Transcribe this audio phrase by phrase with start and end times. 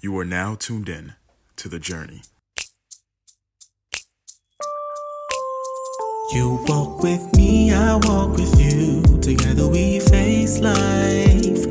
[0.00, 1.14] You are now tuned in
[1.56, 2.22] to the journey.
[6.32, 9.02] You walk with me, I walk with you.
[9.20, 11.64] Together we face life,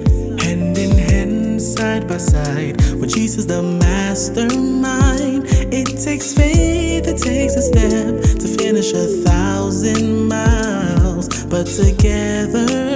[0.44, 2.76] hand in hand, side by side.
[3.00, 5.46] With Jesus, the mastermind.
[5.72, 11.46] It takes faith, it takes a step to finish a thousand miles.
[11.46, 12.87] But together,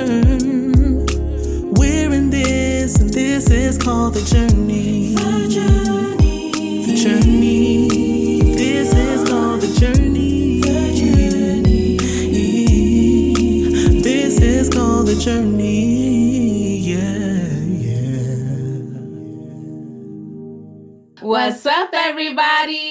[3.52, 5.13] this is called the journey.
[5.13, 6.86] The journey.
[6.86, 8.55] The journey.
[8.55, 10.62] This is called the journey.
[10.62, 11.98] The journey.
[14.02, 16.77] This is called the journey.
[16.91, 17.44] Yeah,
[17.88, 18.45] yeah.
[21.22, 22.91] What's up, everybody?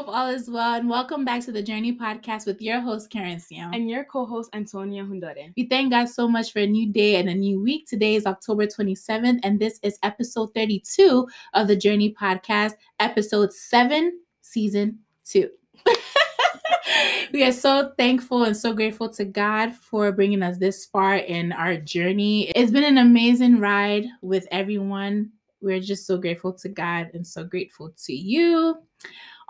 [0.00, 3.36] Hope all is well, and welcome back to the Journey Podcast with your host, Keren
[3.36, 3.76] Siaw.
[3.76, 5.52] and your co-host Anthonia Hundore.
[5.58, 7.86] we thank God so much for a new day and a new week.
[7.86, 14.18] Today is October 27th, and this is episode 32 of the Journey Podcast, episode 7,
[14.40, 15.50] season 2.
[17.34, 21.52] we are so thankful and so grateful to God for bringing us this far in
[21.52, 22.48] our journey.
[22.56, 25.32] It's been an amazing ride with everyone.
[25.60, 28.78] We're just so grateful to God and so grateful to you.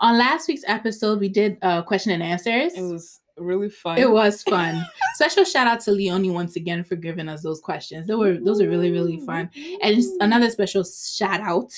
[0.01, 2.73] On last week's episode, we did uh, question and answers.
[2.73, 3.99] It was really fun.
[3.99, 4.83] It was fun.
[5.13, 8.07] Special shout out to Leonie once again for giving us those questions.
[8.07, 9.49] They were those are really really fun.
[9.83, 11.69] And another special shout out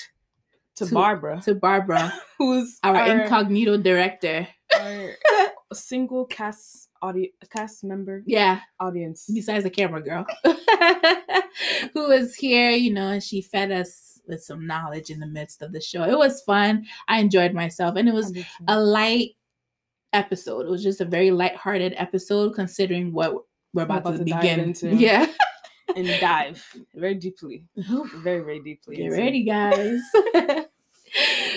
[0.76, 4.48] to, to- Barbara, to Barbara, who's our, our, incognito director.
[4.80, 5.12] our
[5.74, 9.30] single cast audio cast member Yeah, audience.
[9.34, 10.26] besides the camera girl,
[11.94, 15.62] who was here, you know, and she fed us with some knowledge in the midst
[15.62, 16.04] of the show.
[16.04, 16.86] It was fun.
[17.08, 18.36] I enjoyed myself, and it was
[18.68, 19.32] a light
[20.14, 20.66] episode.
[20.66, 23.36] It was just a very light-hearted episode, considering what
[23.74, 24.60] we're about, about to, to begin.
[24.60, 24.90] into.
[24.96, 25.28] Yeah.
[25.96, 26.66] and dive
[26.96, 28.96] very deeply, very very deeply.
[28.96, 30.00] Get into- ready, guys.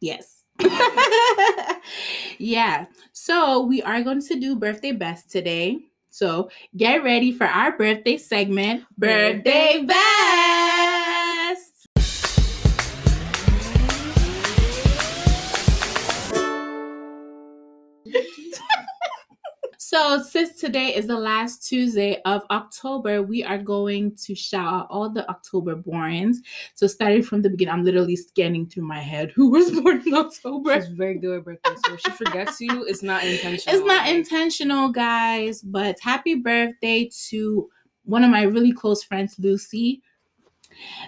[0.00, 0.42] Yes.
[2.38, 2.86] yeah.
[3.12, 5.78] So we are going to do birthday best today.
[6.10, 10.51] So get ready for our birthday segment, Birthday Best.
[19.92, 24.86] So, since today is the last Tuesday of October, we are going to shout out
[24.88, 26.36] all the October borns.
[26.74, 30.14] So, starting from the beginning, I'm literally scanning through my head who was born in
[30.14, 30.80] October.
[30.80, 33.76] She's very good at birthday, so if she forgets you, it's not intentional.
[33.76, 37.68] It's not intentional, guys, but happy birthday to
[38.04, 40.00] one of my really close friends, Lucy.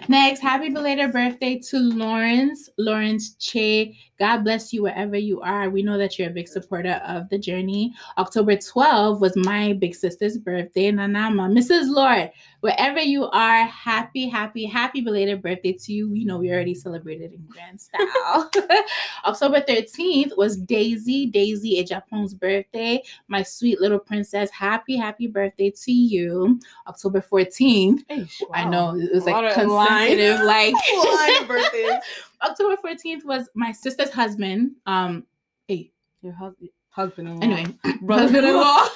[0.07, 3.97] Next, happy belated birthday to Lawrence, Lawrence Che.
[4.17, 5.69] God bless you wherever you are.
[5.69, 7.93] We know that you're a big supporter of the journey.
[8.17, 11.51] October 12 was my big sister's birthday, Nanama.
[11.51, 11.93] Mrs.
[11.93, 12.31] Lord,
[12.65, 16.09] wherever you are, happy, happy, happy belated birthday to you.
[16.09, 18.49] We know we already celebrated in grand style.
[19.25, 23.03] October 13th was Daisy, Daisy Ejapon's birthday.
[23.27, 26.59] My sweet little princess, happy, happy birthday to you.
[26.87, 28.03] October 14th,
[28.51, 30.73] I know it was A like consecutive, like
[31.47, 32.01] birthdays.
[32.41, 34.71] October 14th was my sister's husband.
[34.87, 35.27] Um,
[35.67, 35.91] hey,
[36.23, 37.43] Your husband, husband-in-law.
[37.43, 38.87] anyway, brother-in-law.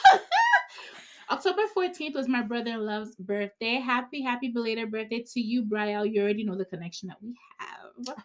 [1.31, 3.76] October 14th was my brother-in-law's birthday.
[3.76, 6.12] Happy, happy belated birthday to you, Brielle.
[6.12, 8.16] You already know the connection that we have.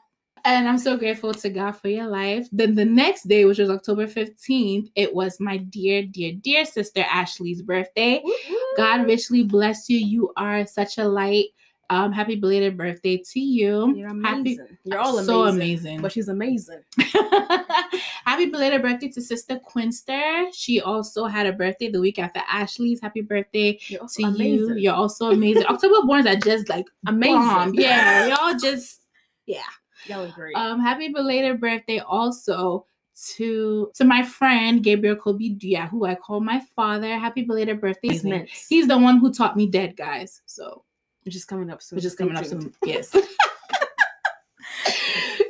[0.47, 2.49] And I'm so grateful to God for your life.
[2.53, 7.03] Then the next day, which was October 15th, it was my dear, dear, dear sister
[7.11, 8.23] Ashley's birthday.
[8.77, 9.99] God richly bless you.
[9.99, 11.47] You are such a light.
[11.91, 13.95] Um, happy belated birthday to you.
[13.95, 14.79] You're Happy- amazing.
[14.85, 15.27] You're all amazing.
[15.27, 16.01] So amazing.
[16.01, 16.81] But she's amazing.
[18.25, 20.47] Happy belated birthday to Sister Quinster.
[20.53, 23.01] She also had a birthday the week after Ashley's.
[23.01, 24.69] Happy birthday to amazing.
[24.69, 24.75] you.
[24.77, 25.65] You're also amazing.
[25.69, 27.35] October borns are just like amazing.
[27.35, 27.75] bomb.
[27.75, 29.03] Yeah, y'all just
[29.47, 29.63] yeah.
[30.07, 30.55] Y'all are great.
[30.57, 32.87] um happy belated birthday also
[33.37, 37.17] to to my friend Gabriel Kobe Dia, who I call my father.
[37.19, 38.09] Happy belated birthday.
[38.09, 38.23] He's,
[38.69, 40.43] he's the one who taught me dead guys.
[40.47, 40.84] So
[41.25, 41.97] which is coming up soon.
[41.97, 42.73] which is coming up soon.
[42.85, 43.15] Yes.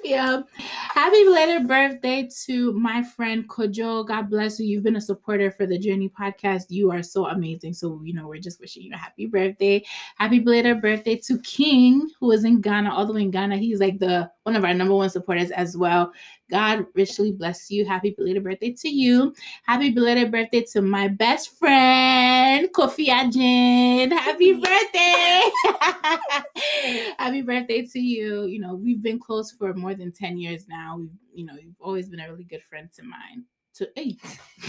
[0.04, 0.42] yeah.
[0.56, 4.06] Happy belated birthday to my friend Kojo.
[4.06, 4.66] God bless you.
[4.66, 6.64] You've been a supporter for the Journey podcast.
[6.68, 7.72] You are so amazing.
[7.72, 9.84] So, you know, we're just wishing you a happy birthday.
[10.16, 13.56] Happy belated birthday to King, who is in Ghana, all the way in Ghana.
[13.56, 16.12] He's like the one of our number one supporters as well.
[16.50, 17.84] God richly bless you.
[17.84, 19.34] Happy belated birthday to you.
[19.64, 24.12] Happy belated birthday to my best friend, Kofi Ajin.
[24.12, 25.42] Happy birthday.
[27.18, 28.44] Happy birthday to you.
[28.44, 30.98] You know, we've been close for more than 10 years now.
[30.98, 33.44] We've, you know, you've always been a really good friend to mine.
[33.76, 34.16] To hey,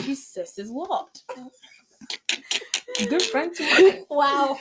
[0.03, 1.21] Jesus is what?
[2.97, 4.05] Good friend to mine.
[4.09, 4.57] wow.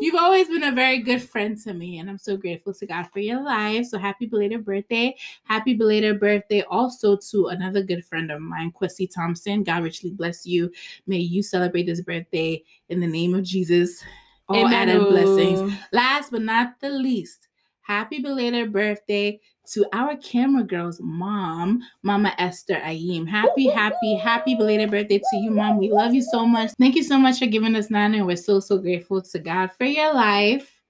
[0.00, 3.08] You've always been a very good friend to me, and I'm so grateful to God
[3.12, 3.86] for your life.
[3.86, 5.16] So happy belated birthday.
[5.44, 9.64] Happy belated birthday also to another good friend of mine, Kwesi Thompson.
[9.64, 10.70] God richly bless you.
[11.06, 14.02] May you celebrate this birthday in the name of Jesus.
[14.48, 15.72] All added blessings.
[15.92, 17.48] Last but not the least,
[17.80, 19.40] happy belated birthday
[19.72, 23.26] to our camera girl's mom, Mama Esther Ayim.
[23.28, 25.78] Happy, happy, happy belated birthday to you, Mom.
[25.78, 26.70] We love you so much.
[26.78, 28.18] Thank you so much for giving us Nana.
[28.18, 30.80] and We're so, so grateful to God for your life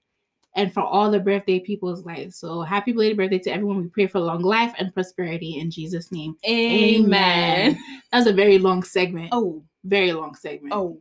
[0.55, 2.37] and for all the birthday people's lives.
[2.37, 3.81] So happy belated birthday to everyone.
[3.83, 6.35] We pray for long life and prosperity in Jesus' name.
[6.45, 7.77] Amen.
[8.11, 9.29] That was a very long segment.
[9.31, 10.73] Oh, Very long segment.
[10.73, 10.99] oh.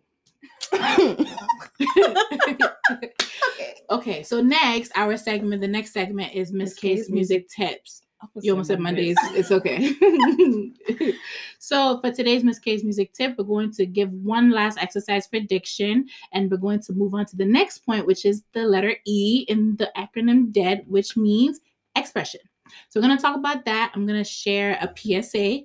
[3.90, 8.02] okay, so next, our segment, the next segment is Miss K's music tips.
[8.40, 9.16] You almost said Mondays.
[9.32, 9.94] It's okay.
[11.58, 15.40] so for today's Miss K's music tip, we're going to give one last exercise for
[15.40, 18.94] diction, and we're going to move on to the next point, which is the letter
[19.06, 21.60] E in the acronym DEAD, which means
[21.96, 22.40] expression.
[22.88, 23.92] So we're going to talk about that.
[23.94, 25.62] I'm going to share a PSA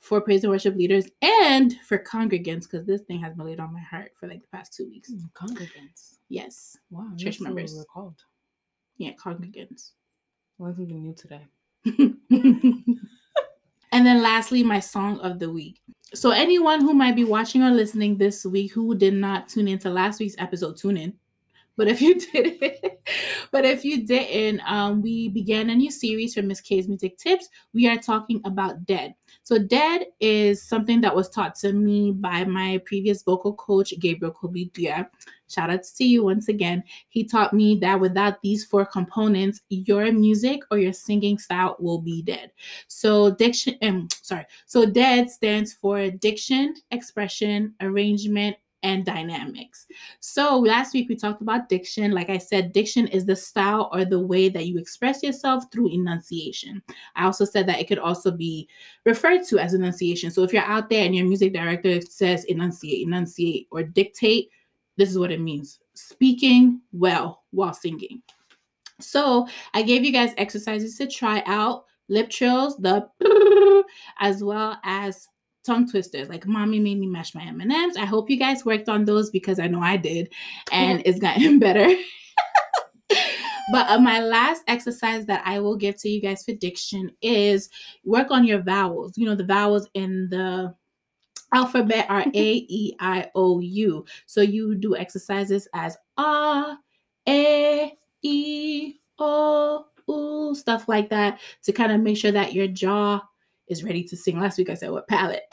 [0.00, 3.72] for praise and worship leaders and for congregants because this thing has been laid on
[3.72, 5.12] my heart for like the past two weeks.
[5.12, 6.16] Mm, Congregants.
[6.28, 6.76] Yes.
[6.90, 7.12] Wow.
[7.16, 7.74] Church members.
[7.74, 8.16] We're called.
[8.96, 9.92] Yeah, congregants.
[10.58, 11.46] Learn something new today.
[13.92, 15.80] and then lastly, my song of the week.
[16.14, 19.90] So anyone who might be watching or listening this week who did not tune into
[19.90, 21.14] last week's episode, tune in.
[21.80, 22.60] But if you did
[23.50, 27.48] but if you didn't, um, we began a new series for Miss K's Music Tips.
[27.72, 29.14] We are talking about dead.
[29.44, 34.34] So dead is something that was taught to me by my previous vocal coach, Gabriel
[34.34, 35.08] Kobe Dia.
[35.48, 36.84] Shout out to you once again.
[37.08, 42.02] He taught me that without these four components, your music or your singing style will
[42.02, 42.52] be dead.
[42.88, 44.44] So diction, um, sorry.
[44.66, 49.86] So dead stands for diction, expression, arrangement, and dynamics.
[50.20, 52.12] So last week we talked about diction.
[52.12, 55.90] Like I said, diction is the style or the way that you express yourself through
[55.90, 56.82] enunciation.
[57.16, 58.68] I also said that it could also be
[59.04, 60.30] referred to as enunciation.
[60.30, 64.50] So if you're out there and your music director says enunciate, enunciate, or dictate,
[64.96, 68.22] this is what it means speaking well while singing.
[69.00, 73.08] So I gave you guys exercises to try out lip trills, the
[74.20, 75.28] as well as
[75.64, 77.96] tongue twisters like mommy made me mash my m&ms.
[77.96, 80.32] I hope you guys worked on those because i know i did
[80.72, 81.88] and it's gotten better.
[83.72, 87.70] But uh, my last exercise that i will give to you guys for diction is
[88.04, 89.16] work on your vowels.
[89.16, 90.74] You know the vowels in the
[91.54, 94.04] alphabet are a e i o u.
[94.26, 96.76] So you do exercises as ah
[97.26, 97.90] eh
[98.22, 103.20] e, o, ooh, stuff like that to kind of make sure that your jaw
[103.70, 104.38] is ready to sing.
[104.38, 105.42] Last week I said what palate.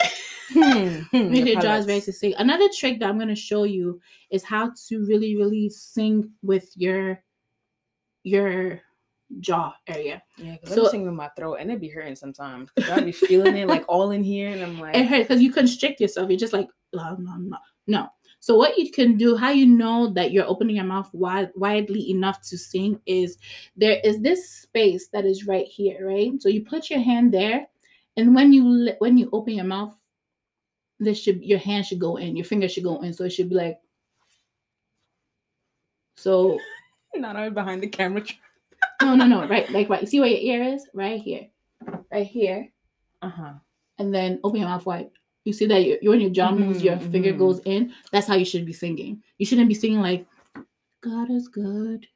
[0.50, 2.32] Hmm, hmm, Make your your jaws ready to sing.
[2.38, 6.72] Another trick that I'm going to show you is how to really, really sing with
[6.74, 7.22] your
[8.22, 8.80] your
[9.40, 10.22] jaw area.
[10.38, 12.70] Yeah, because So- I'm singing with my throat and it'd be hurting sometimes.
[12.90, 15.52] I'd be feeling it like all in here, and I'm like, It hurts because you
[15.52, 16.30] constrict yourself.
[16.30, 18.08] You're just like no, no, no, no.
[18.40, 22.08] So what you can do, how you know that you're opening your mouth wide, widely
[22.10, 23.36] enough to sing, is
[23.76, 26.32] there is this space that is right here, right?
[26.40, 27.66] So you put your hand there,
[28.18, 29.94] and when you when you open your mouth,
[31.00, 33.48] this should your hand should go in, your finger should go in, so it should
[33.48, 33.78] be like.
[36.16, 36.58] So
[37.14, 38.22] not only behind the camera.
[39.02, 40.06] no, no, no, right, like right.
[40.08, 41.46] See where your ear is, right here,
[42.12, 42.68] right here,
[43.22, 43.52] Uh huh.
[43.98, 45.10] and then open your mouth wide.
[45.44, 47.38] You see that you when your jaw moves, your Mhm, finger mhm.
[47.38, 47.94] goes in.
[48.12, 49.22] That's how you should be singing.
[49.38, 50.26] You shouldn't be singing like,
[51.00, 52.06] "God is good,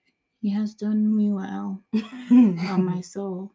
[0.43, 1.81] He has done me well,
[2.75, 3.53] oh my soul,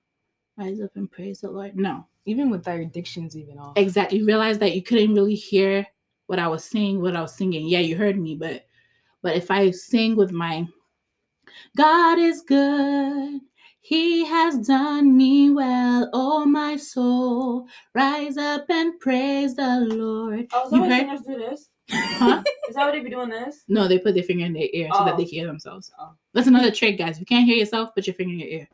[0.58, 3.74] rise up and praise the Lord." No, even with our addictions, even off.
[3.78, 4.20] exactly.
[4.20, 5.88] You realize that you couldn't really hear
[6.28, 7.68] what I was saying, what I was singing.
[7.68, 8.66] Yeah, you heard me, but
[9.24, 10.68] but if I sing with my
[11.76, 13.42] God is good.
[13.80, 17.68] He has done me well, oh my soul.
[17.96, 20.48] Rise up and praise the Lord.
[20.52, 21.70] Oh, is You that why heard- singers do this?
[21.90, 22.44] Huh?
[22.68, 23.64] Is that what they be doing this?
[23.70, 25.18] No, they put their finger in their ear so that Oh.
[25.18, 25.90] they hear themselves.
[25.98, 26.10] Oh.
[26.34, 27.16] That's another trick, guys.
[27.16, 28.70] If you can't hear yourself, put your finger in your ear.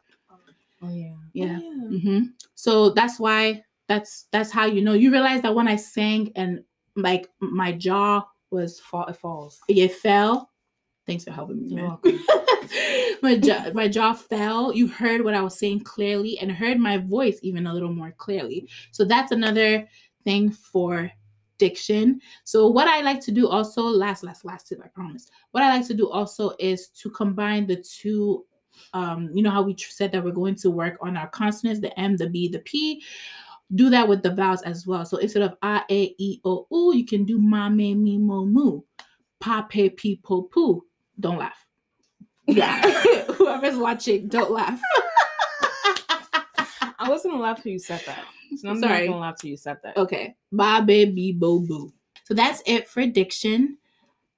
[0.84, 1.14] Oh yeah.
[1.34, 1.60] Yeah.
[1.62, 2.20] Oh, hmm
[2.56, 4.94] So that's why that's that's how you know.
[4.94, 6.64] You realize that when I sang and
[6.96, 9.60] like my jaw was Fall, it falls.
[9.68, 10.50] it fell.
[11.06, 11.88] Thanks for helping me, You're man.
[11.90, 12.20] welcome.
[13.22, 14.74] my jaw my jaw fell.
[14.74, 18.12] You heard what I was saying clearly and heard my voice even a little more
[18.12, 18.68] clearly.
[18.92, 19.88] So that's another
[20.24, 21.12] thing for
[21.58, 22.20] diction.
[22.44, 25.28] So what I like to do also, last, last, last tip, I promise.
[25.52, 28.46] What I like to do also is to combine the two.
[28.94, 31.98] Um, you know how we said that we're going to work on our consonants, the
[32.00, 33.04] M, the B, the P.
[33.76, 35.06] Do that with the vowels as well.
[35.06, 38.46] So instead of I, A, E, O, U, you can do Ma, Me, Mi, Mo,
[38.46, 38.82] Mu.
[39.40, 40.86] Pa, Pe, Pi, Po, Poo.
[41.20, 41.66] Don't laugh.
[42.48, 42.82] Yeah.
[43.38, 44.80] Whoever's watching, don't laugh.
[47.00, 48.24] I wasn't gonna laugh till you said that.
[48.58, 49.08] So I'm Sorry.
[49.08, 49.98] not gonna laugh till you said that.
[49.98, 50.36] Okay.
[50.52, 51.92] Ba baby bo boo.
[52.24, 53.78] So that's it for diction.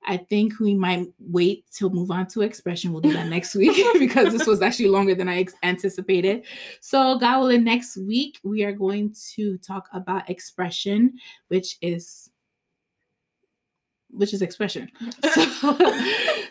[0.06, 2.92] I think we might wait to move on to expression.
[2.92, 6.46] We'll do that next week because this was actually longer than I ex- anticipated.
[6.80, 11.14] So, God willing, next week we are going to talk about expression,
[11.48, 12.30] which is
[14.10, 14.90] which is expression.
[15.34, 15.78] So,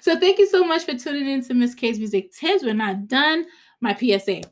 [0.00, 2.62] so thank you so much for tuning in to Miss K's Music Tips.
[2.62, 3.46] We're not done.
[3.80, 4.42] My PSA.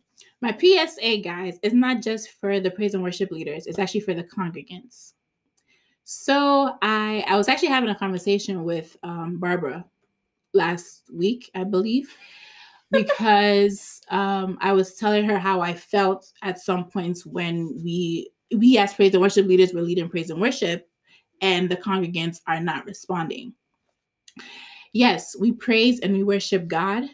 [0.40, 4.14] My PSA, guys, is not just for the praise and worship leaders, it's actually for
[4.14, 5.12] the congregants.
[6.14, 9.86] So I I was actually having a conversation with um, Barbara
[10.52, 12.14] last week, I believe,
[12.90, 18.76] because um, I was telling her how I felt at some points when we we
[18.76, 20.86] as praise and worship leaders were leading praise and worship,
[21.40, 23.54] and the congregants are not responding.
[24.92, 27.04] Yes, we praise and we worship God,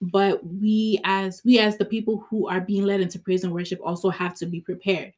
[0.00, 3.78] but we as we as the people who are being led into praise and worship
[3.84, 5.12] also have to be prepared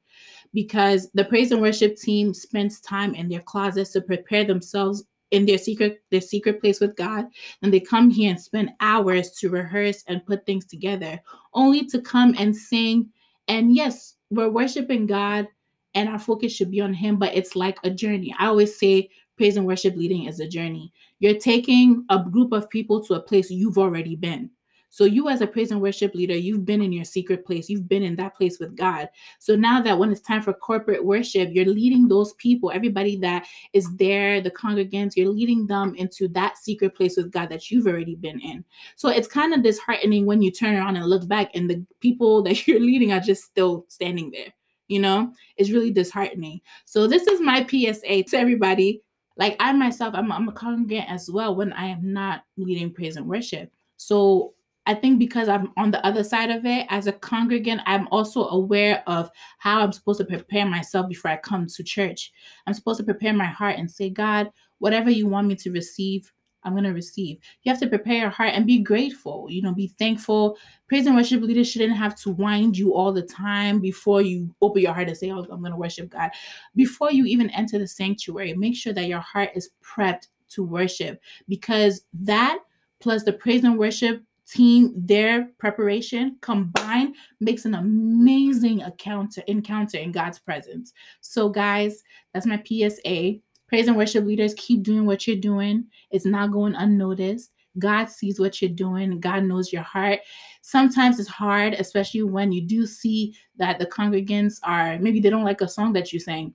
[0.52, 5.46] because the praise and worship team spends time in their closets to prepare themselves in
[5.46, 7.26] their secret their secret place with God.
[7.62, 11.20] And they come here and spend hours to rehearse and put things together
[11.54, 13.10] only to come and sing.
[13.48, 15.48] And yes we're worshiping God
[15.94, 18.34] and our focus should be on him but it's like a journey.
[18.38, 20.92] I always say praise and worship leading is a journey.
[21.18, 24.50] You're taking a group of people to a place you've already been
[24.94, 27.68] so you as a praise and worship leader you've been in your secret place.
[27.68, 29.08] You've been in that place with god.
[29.40, 33.44] So now that when it's time for corporate worship you're leading those people everybody that
[33.72, 37.88] is there the congregants you're leading them into that secret place with god that you've
[37.88, 38.64] already been in.
[38.94, 42.42] So it's kind of disheartening when you turn around and look back and the people
[42.44, 44.54] that you're leading are just still standing there
[44.86, 45.32] you know?
[45.56, 46.60] It's really disheartening.
[46.84, 49.02] So this is my psa to everybody.
[49.36, 53.16] Like i myself i'm, I'm a congregant as well when i am not leading praise
[53.16, 53.72] and worship.
[53.96, 54.54] So
[54.86, 58.48] I think because I'm on the other side of it as a congregant, I'm also
[58.48, 62.32] aware of how I'm supposed to prepare myself before I come to church.
[62.66, 66.30] I'm supposed to prepare my heart and say, God, whatever you want me to receive,
[66.64, 67.38] I'm going to receive.
[67.62, 70.58] You have to prepare your heart and be grateful, you know, be thankful.
[70.88, 74.82] Praise and worship leaders shouldn't have to wind you all the time before you open
[74.82, 76.30] your heart and say, Oh, I'm going to worship God.
[76.74, 81.20] Before you even enter the sanctuary, make sure that your heart is prepped to worship
[81.48, 82.58] because that
[83.00, 90.12] plus the praise and worship team their preparation combined makes an amazing encounter encounter in
[90.12, 95.36] god's presence so guys that's my psa praise and worship leaders keep doing what you're
[95.36, 99.20] doing it's not going unnoticed God sees what you're doing.
[99.20, 100.20] God knows your heart.
[100.62, 105.44] Sometimes it's hard, especially when you do see that the congregants are maybe they don't
[105.44, 106.54] like a song that you sang.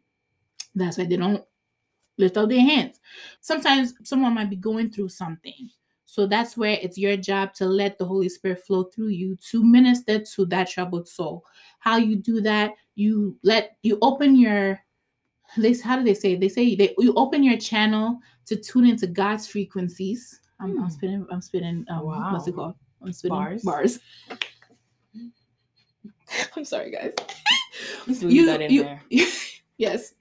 [0.75, 1.43] That's why they don't
[2.17, 2.99] lift up their hands.
[3.41, 5.69] Sometimes someone might be going through something.
[6.11, 9.63] So that's where it's your job to let the Holy Spirit flow through you to
[9.63, 11.45] minister to that troubled soul.
[11.77, 14.79] How you do that, you let you open your
[15.55, 16.39] they how do they say it?
[16.39, 20.39] they say they you open your channel to tune into God's frequencies.
[20.59, 20.89] I'm, I'm Hmm.
[20.89, 22.73] spitting I'm spinning um, what's it called?
[23.03, 23.61] I'm spitting Bars.
[23.63, 23.99] bars.
[26.55, 27.13] I'm sorry guys.
[28.07, 29.03] Just leave that in there.
[29.79, 30.13] Yes.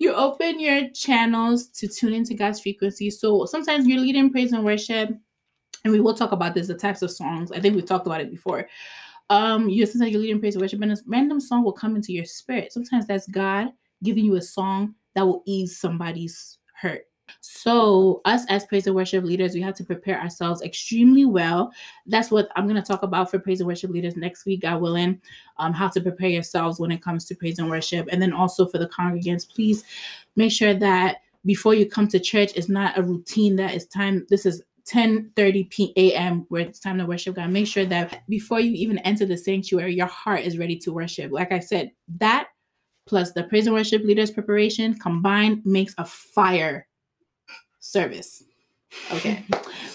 [0.00, 3.10] You open your channels to tune into God's frequency.
[3.10, 5.10] So sometimes you're leading praise and worship,
[5.84, 7.52] and we will talk about this, the types of songs.
[7.52, 8.68] I think we talked about it before.
[9.30, 12.12] Um, you're sometimes you're leading praise and worship, and a random song will come into
[12.12, 12.72] your spirit.
[12.72, 13.68] Sometimes that's God
[14.02, 17.04] giving you a song that will ease somebody's hurt.
[17.40, 21.72] So, us as praise and worship leaders, we have to prepare ourselves extremely well.
[22.06, 24.80] That's what I'm going to talk about for praise and worship leaders next week, God
[24.80, 25.20] willing
[25.58, 28.08] um, how to prepare yourselves when it comes to praise and worship.
[28.10, 29.84] And then also for the congregants, please
[30.36, 34.26] make sure that before you come to church, it's not a routine that it's time.
[34.28, 36.44] This is 10 30 p.m.
[36.48, 37.50] where it's time to worship God.
[37.50, 41.32] Make sure that before you even enter the sanctuary, your heart is ready to worship.
[41.32, 42.48] Like I said, that
[43.06, 46.86] plus the praise and worship leaders preparation combined makes a fire
[47.94, 48.42] service.
[49.12, 49.44] Okay.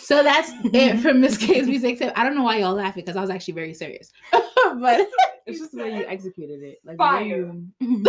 [0.09, 2.11] So that's it for Miss K's music tip.
[2.15, 4.11] I don't know why y'all laughing because I was actually very serious.
[4.31, 5.07] but
[5.45, 6.79] It's just the way you executed it.
[6.83, 7.53] Like Fire.
[7.79, 8.03] You...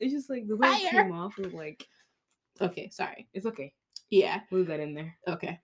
[0.00, 1.86] it's just like the way it came off was like
[2.58, 3.28] okay, sorry.
[3.34, 3.70] it's okay.
[4.08, 4.40] Yeah.
[4.50, 5.14] Leave that in there.
[5.28, 5.60] Okay.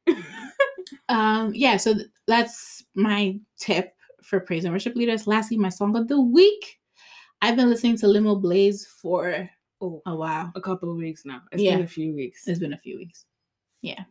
[1.09, 5.27] um, yeah, so th- that's my tip for praise and worship leaders.
[5.27, 6.81] Lastly, my song of the week.
[7.41, 9.49] I've been listening to Limoblaze for
[9.83, 10.53] Oh, a while.
[10.55, 11.43] a couple of weeks now.
[11.51, 11.77] It's Yeah.
[11.77, 12.47] been a few weeks.
[12.47, 13.27] It's been a few weeks.
[13.83, 14.05] Yeah.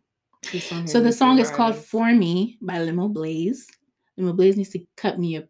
[0.85, 1.75] So the song is called.
[1.75, 3.65] For Me by Limoblaze.
[4.17, 5.47] Limo Blaze needs to cut me a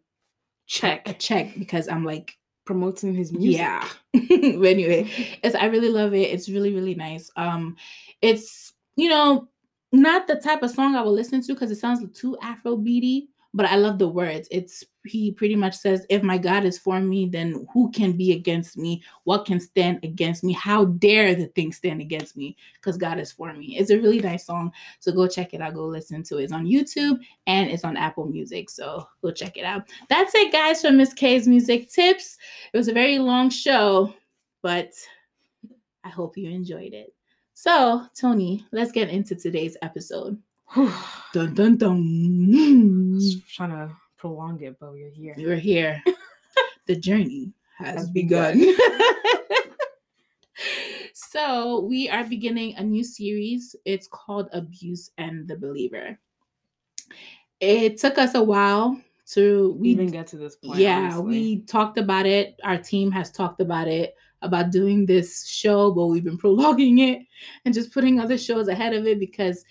[0.66, 1.58] check, a Check.
[1.58, 3.58] because I'm like, promoting his music.
[3.60, 3.88] yeah.
[4.14, 4.22] but
[4.68, 5.10] anyway,
[5.42, 6.30] it's I really love it.
[6.30, 7.30] It's really really nice.
[7.36, 7.76] Um,
[8.20, 9.48] it's you know
[9.92, 13.28] not the type of song I will listen to because it sounds too Afro beaty.
[13.54, 14.46] But I love the words.
[14.50, 18.32] It's he pretty much says, "If my God is for me, then who can be
[18.32, 19.02] against me?
[19.24, 20.52] What can stand against me?
[20.52, 22.56] How dare the thing stand against me?
[22.74, 24.72] Because God is for me." It's a really nice song.
[25.00, 25.74] So go check it out.
[25.74, 26.44] Go listen to it.
[26.44, 28.70] It's on YouTube and it's on Apple Music.
[28.70, 29.88] So go check it out.
[30.08, 32.38] That's it, guys, for Miss K's music tips.
[32.72, 34.14] It was a very long show,
[34.62, 34.92] but
[36.04, 37.14] I hope you enjoyed it.
[37.54, 40.36] So, Toni, let's get into today's episode.
[41.32, 43.18] Dun dun dun.
[43.20, 45.34] Just trying to prolong it, but we're here.
[45.36, 46.00] You're here.
[46.86, 48.56] the journey has Has begun.
[48.56, 48.76] begun.
[51.12, 53.74] so, we are beginning a new series.
[53.84, 56.16] It's called Abuse and the Believer.
[57.58, 58.96] It took us a while
[59.32, 60.78] to We we even get to this point.
[60.78, 61.24] yeah, honestly.
[61.26, 62.60] we talked about it.
[62.62, 67.22] Our team has talked about it about doing this show, but we've been prolonging it
[67.64, 69.64] and just putting other shows ahead of it because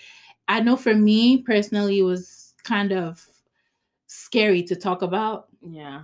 [0.50, 3.26] I know for me personally, it was kind of
[4.32, 6.04] scary to talk about, yeah.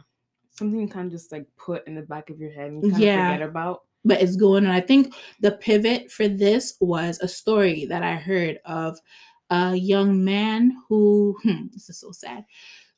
[0.51, 2.91] Something you kind of just like put in the back of your head and you
[2.91, 3.19] kind Yeah.
[3.31, 3.81] of forget about.
[4.05, 4.71] but it's going on.
[4.71, 8.97] I think the pivot for this was a story that I heard of
[9.49, 12.43] a young man who, hmm, this is so sad.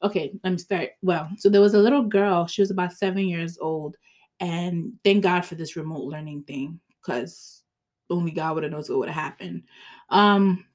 [0.04, 0.90] Okay, let me start.
[1.02, 3.96] Well, so there was a little girl, she was about seven years old,
[4.40, 7.64] and thank God for this remote learning thing because
[8.10, 9.64] only God would have knows what would have happened.
[10.10, 10.66] Um,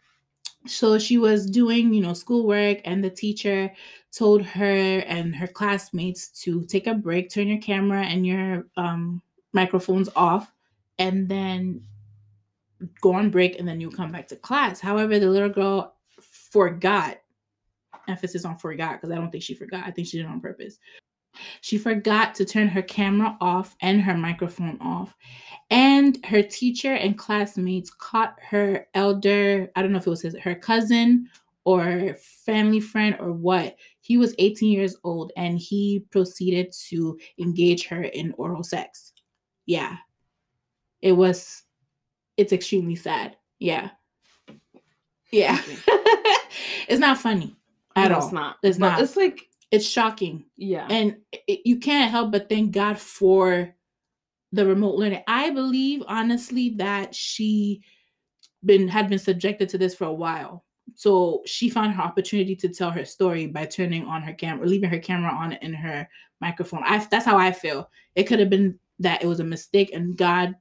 [0.66, 3.72] so she was doing, you know, schoolwork, and the teacher
[4.12, 9.20] told her and her classmates to take a break, turn your camera and your um,
[9.52, 10.50] microphones off,
[10.98, 11.82] and then
[13.00, 14.80] go on break, and then you come back to class.
[14.80, 17.18] However, the little girl forgot.
[18.06, 19.84] Emphasis on forgot because I don't think she forgot.
[19.86, 20.78] I think she did it on purpose.
[21.60, 25.14] She forgot to turn her camera off and her microphone off.
[25.70, 30.36] And her teacher and classmates caught her elder, I don't know if it was his,
[30.38, 31.28] her cousin
[31.64, 33.76] or family friend or what.
[34.00, 39.12] He was 18 years old and he proceeded to engage her in oral sex.
[39.66, 39.96] Yeah.
[41.00, 41.62] It was,
[42.36, 43.36] it's extremely sad.
[43.58, 43.90] Yeah.
[45.32, 45.60] Yeah.
[46.88, 47.56] it's not funny
[47.96, 48.24] at No, all.
[48.24, 48.56] It's not.
[48.62, 49.00] It's not.
[49.00, 50.86] It's like, It's shocking yeah.
[50.88, 53.74] and it, you can't help but thank God for
[54.52, 55.22] the remote learning.
[55.26, 57.82] I believe honestly that she
[58.64, 60.64] been had been subjected to this for a while.
[60.94, 64.90] So she found her opportunity to tell her story by turning on her camera, leaving
[64.90, 66.08] her camera on and her
[66.40, 66.82] microphone.
[66.84, 67.90] I that's how I feel.
[68.14, 70.54] It could have been that it was a mistake and God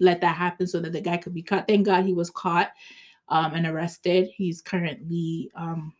[0.00, 1.68] let that happen so that the guy could be caught.
[1.68, 2.70] Thank God he was caught.
[3.28, 4.28] um, and arrested.
[4.34, 5.92] He's currently um,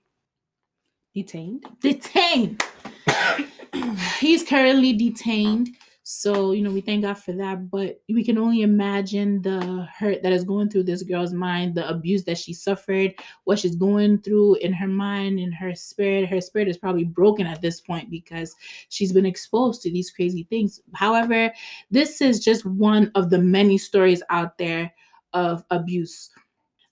[1.16, 1.64] Detained.
[1.80, 2.62] detained.
[4.20, 5.70] He's currently detained.
[6.02, 7.70] So, you know, we thank God for that.
[7.70, 11.88] But we can only imagine the hurt that is going through this girl's mind, the
[11.88, 16.28] abuse that she suffered, what she's going through in her mind, in her spirit.
[16.28, 18.54] Her spirit is probably broken at this point because
[18.90, 20.82] she's been exposed to these crazy things.
[20.94, 21.50] However,
[21.90, 24.92] this is just one of the many stories out there
[25.32, 26.28] of abuse.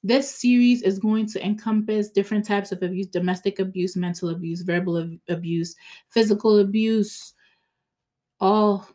[0.06, 4.98] This series is going to encompass different types of abuse domestic abuse, mental abuse, verbal
[4.98, 5.74] ab- abuse,
[6.10, 7.32] physical abuse,
[8.38, 8.86] all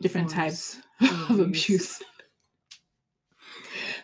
[0.00, 2.00] different Forms types of abuse.
[2.00, 2.02] abuse.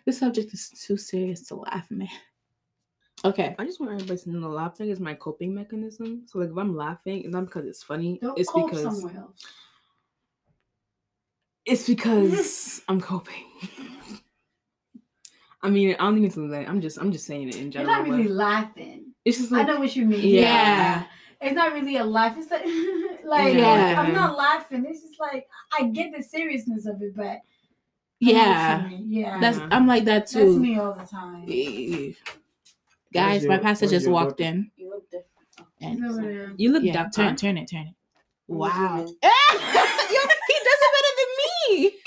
[0.04, 2.08] this subject is too serious to laugh, man.
[3.24, 3.54] Okay.
[3.56, 6.24] I just want everybody to know laughing is my coping mechanism.
[6.26, 8.18] So like if I'm laughing, it's not because it's funny.
[8.20, 9.04] Don't it's because
[11.64, 13.44] it's because I'm coping.
[15.62, 17.90] I mean, I don't think it's like I'm just I'm just saying it in general.
[17.94, 19.12] You're not really but laughing.
[19.25, 20.20] it's just I know what you mean.
[20.27, 21.05] Yeah.
[21.42, 22.37] It's not really a laugh.
[22.38, 22.64] It's like,
[23.25, 24.01] like Yeah.
[24.01, 24.85] I'm not laughing.
[24.88, 25.46] It's just like
[25.79, 28.88] I get the seriousness of it, but I know what you Yeah.
[29.05, 29.40] yeah.
[29.40, 30.51] That's I'm like that too.
[30.53, 31.44] That's me all the time.
[31.49, 32.12] Eh,
[33.12, 34.51] Guys, your- my pastor just walked daughter?
[34.51, 34.70] in.
[34.77, 35.27] You look different.
[35.83, 37.94] And She's you look yeah, that turn, turn it, turn it.
[38.46, 38.96] Wow.
[38.99, 41.92] your- he does it better than me.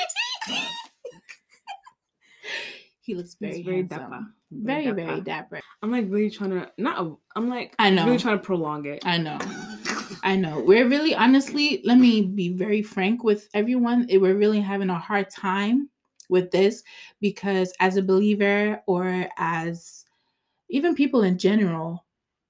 [3.03, 3.99] he looks very, He's very handsome.
[3.99, 4.25] dapper.
[4.51, 5.21] Very, very dapper.
[5.21, 5.59] dapper.
[5.81, 7.05] I'm like really trying to not.
[7.05, 8.05] a- I'm like I know.
[8.05, 9.03] really trying to prolong it.
[9.05, 9.37] I know.
[10.23, 10.59] I know.
[10.61, 14.07] We're really honestly, let me be very frank with everyone.
[14.09, 15.89] We're really having a hard time
[16.29, 16.83] with this
[17.19, 20.05] because as a believer or as
[20.69, 22.05] even people in general,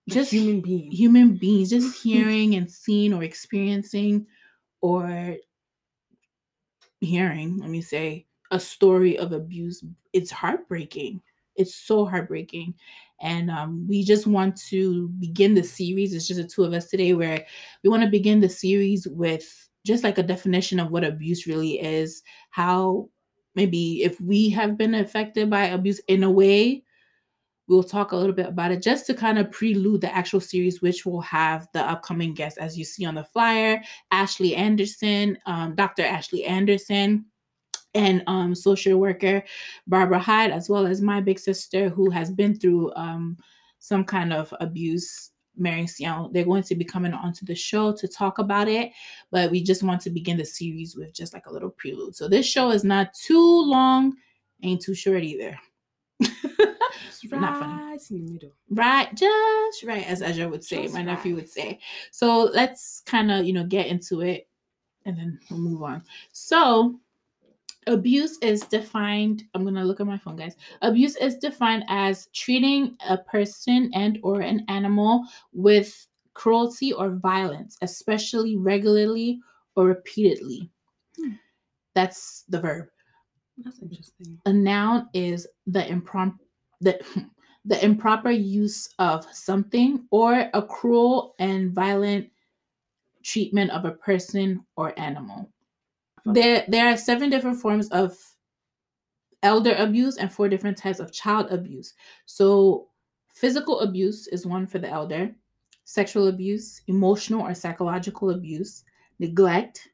[0.08, 0.92] Just human being.
[0.92, 4.28] human beings just hearing and seeing or experiencing
[4.82, 5.36] or
[7.00, 11.22] hearing let me say a story of abuse it's heartbreaking.
[11.56, 12.76] It's so heartbreaking.
[13.20, 16.14] And um, we just want to begin the series.
[16.14, 17.46] It's just the two of us today where
[17.84, 21.82] we want to begin the series with just like a definition of what abuse really
[21.82, 23.10] is how
[23.56, 26.84] maybe if we have been affected by abuse in a way
[27.68, 30.82] we'll talk a little bit about it just to kind of prelude the actual series,
[30.82, 35.76] which will have the upcoming guests, as you see on the flyer Ashley Anderson, um,
[35.76, 36.04] Dr.
[36.04, 37.26] Ashley Anderson,
[37.96, 39.44] and um, social worker
[39.88, 43.38] Barbara Hyde, as well as my big sister, who has been through um,
[43.80, 45.32] some kind of abuse.
[45.56, 48.92] Mary Sion, they're going to be coming onto the show to talk about it,
[49.30, 52.16] but we just want to begin the series with just like a little prelude.
[52.16, 54.16] So this show is not too long,
[54.64, 55.56] ain't too short either.
[57.32, 57.84] Not funny.
[57.84, 58.52] Right in the middle.
[58.70, 61.80] Right, just right, as Ezra would say, Just my nephew would say.
[62.12, 64.48] So let's kind of, you know, get into it
[65.06, 66.04] and then we'll move on.
[66.32, 67.00] So
[67.88, 70.56] abuse is defined, I'm gonna look at my phone, guys.
[70.82, 77.78] Abuse is defined as treating a person and or an animal with cruelty or violence,
[77.82, 79.40] especially regularly
[79.76, 80.70] or repeatedly.
[81.18, 81.34] Hmm.
[81.96, 82.88] That's the verb
[83.58, 84.40] That's interesting.
[84.46, 86.44] a noun is the impromptu
[86.82, 87.00] the,
[87.66, 92.30] the improper use of something or a cruel and violent
[93.24, 95.50] treatment of a person or animal.
[96.26, 98.18] There, there are seven different forms of
[99.42, 101.94] elder abuse and four different types of child abuse.
[102.26, 102.88] So,
[103.34, 105.32] physical abuse is one for the elder,
[105.84, 108.84] sexual abuse, emotional or psychological abuse,
[109.20, 109.90] neglect,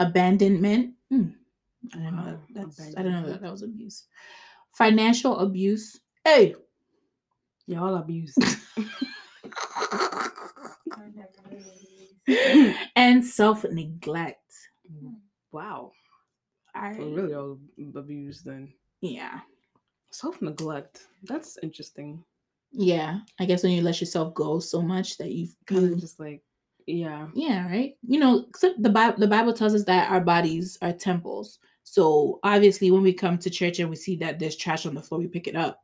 [0.00, 0.94] abandonment.
[1.10, 1.28] hmm,
[1.94, 2.38] I don't know that.
[2.54, 4.04] That's, I didn't know that that was abuse.
[4.72, 6.00] Financial abuse.
[6.24, 6.54] Hey,
[7.68, 8.38] Y'all abused.
[12.96, 14.45] and self neglect.
[15.56, 15.92] Wow.
[16.74, 17.58] I really all
[17.96, 18.72] abused then.
[19.00, 19.40] yeah.
[20.10, 21.06] Self neglect.
[21.24, 22.22] That's interesting.
[22.70, 23.20] Yeah.
[23.40, 26.42] I guess when you let yourself go so much that you've Kind of just like,
[26.86, 27.28] yeah.
[27.34, 27.96] Yeah, right.
[28.06, 31.58] You know, except the Bible the Bible tells us that our bodies are temples.
[31.84, 35.02] So obviously when we come to church and we see that there's trash on the
[35.02, 35.82] floor, we pick it up,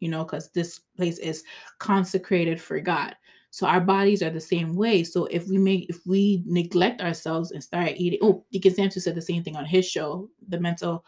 [0.00, 1.42] you know, because this place is
[1.78, 3.16] consecrated for God.
[3.54, 5.04] So our bodies are the same way.
[5.04, 9.14] So if we make if we neglect ourselves and start eating, oh, Deacon Samson said
[9.14, 11.04] the same thing on his show, the mental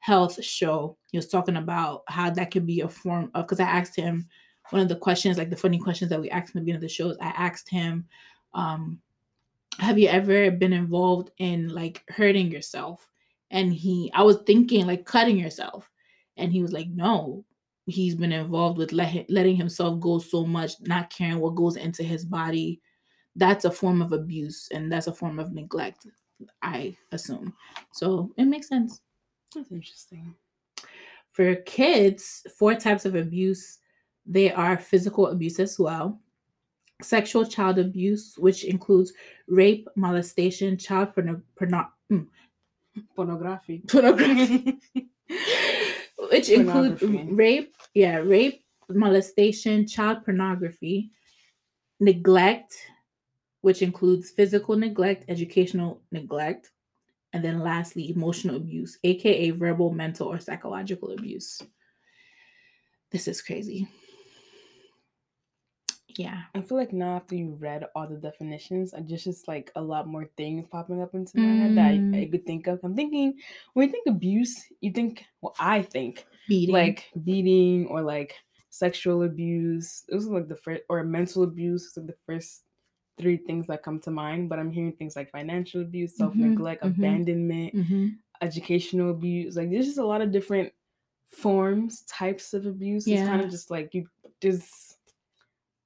[0.00, 0.96] health show.
[1.12, 4.26] He was talking about how that could be a form of because I asked him
[4.70, 6.82] one of the questions, like the funny questions that we asked in the beginning of
[6.82, 8.08] the shows, I asked him,
[8.54, 8.98] um,
[9.78, 13.08] have you ever been involved in like hurting yourself?
[13.52, 15.88] And he, I was thinking like cutting yourself.
[16.38, 17.44] And he was like, no,
[17.86, 22.02] he's been involved with let, letting himself go so much, not caring what goes into
[22.02, 22.80] his body.
[23.36, 26.06] That's a form of abuse and that's a form of neglect,
[26.62, 27.54] I assume.
[27.92, 29.00] So it makes sense.
[29.54, 30.34] That's interesting.
[31.32, 33.78] For kids, four types of abuse.
[34.26, 36.18] They are physical abuse as well,
[37.02, 39.12] sexual child abuse, which includes
[39.48, 42.26] rape, molestation, child porno- porno- mm,
[43.14, 43.82] Pornography.
[43.86, 44.78] pornography,
[46.30, 51.10] which include rape, yeah, rape, molestation, child pornography,
[52.00, 52.74] neglect,
[53.62, 56.70] which includes physical neglect, educational neglect,
[57.32, 61.60] and then lastly, emotional abuse, aka verbal, mental, or psychological abuse.
[63.10, 63.88] This is crazy.
[66.16, 66.42] Yeah.
[66.54, 69.82] I feel like now after you read all the definitions, I just just like a
[69.82, 72.30] lot more things popping up into my head that I, I Mm.
[72.30, 72.80] could think of.
[72.84, 73.38] I'm thinking
[73.72, 76.72] when you think abuse, you think well, I think Beating.
[76.72, 78.36] like beating or like
[78.70, 80.04] sexual abuse.
[80.08, 81.96] Those are like the first or mental abuse.
[81.96, 82.64] Are the first
[83.18, 84.48] three things that come to mind.
[84.48, 86.90] But I'm hearing things like financial abuse, self neglect, mhm.
[86.98, 88.18] abandonment, Mhm.
[88.40, 89.56] educational abuse.
[89.56, 90.72] Like there's just a lot of different
[91.28, 93.06] forms, types of abuse.
[93.06, 94.06] It's kind of just like you
[94.40, 94.93] there's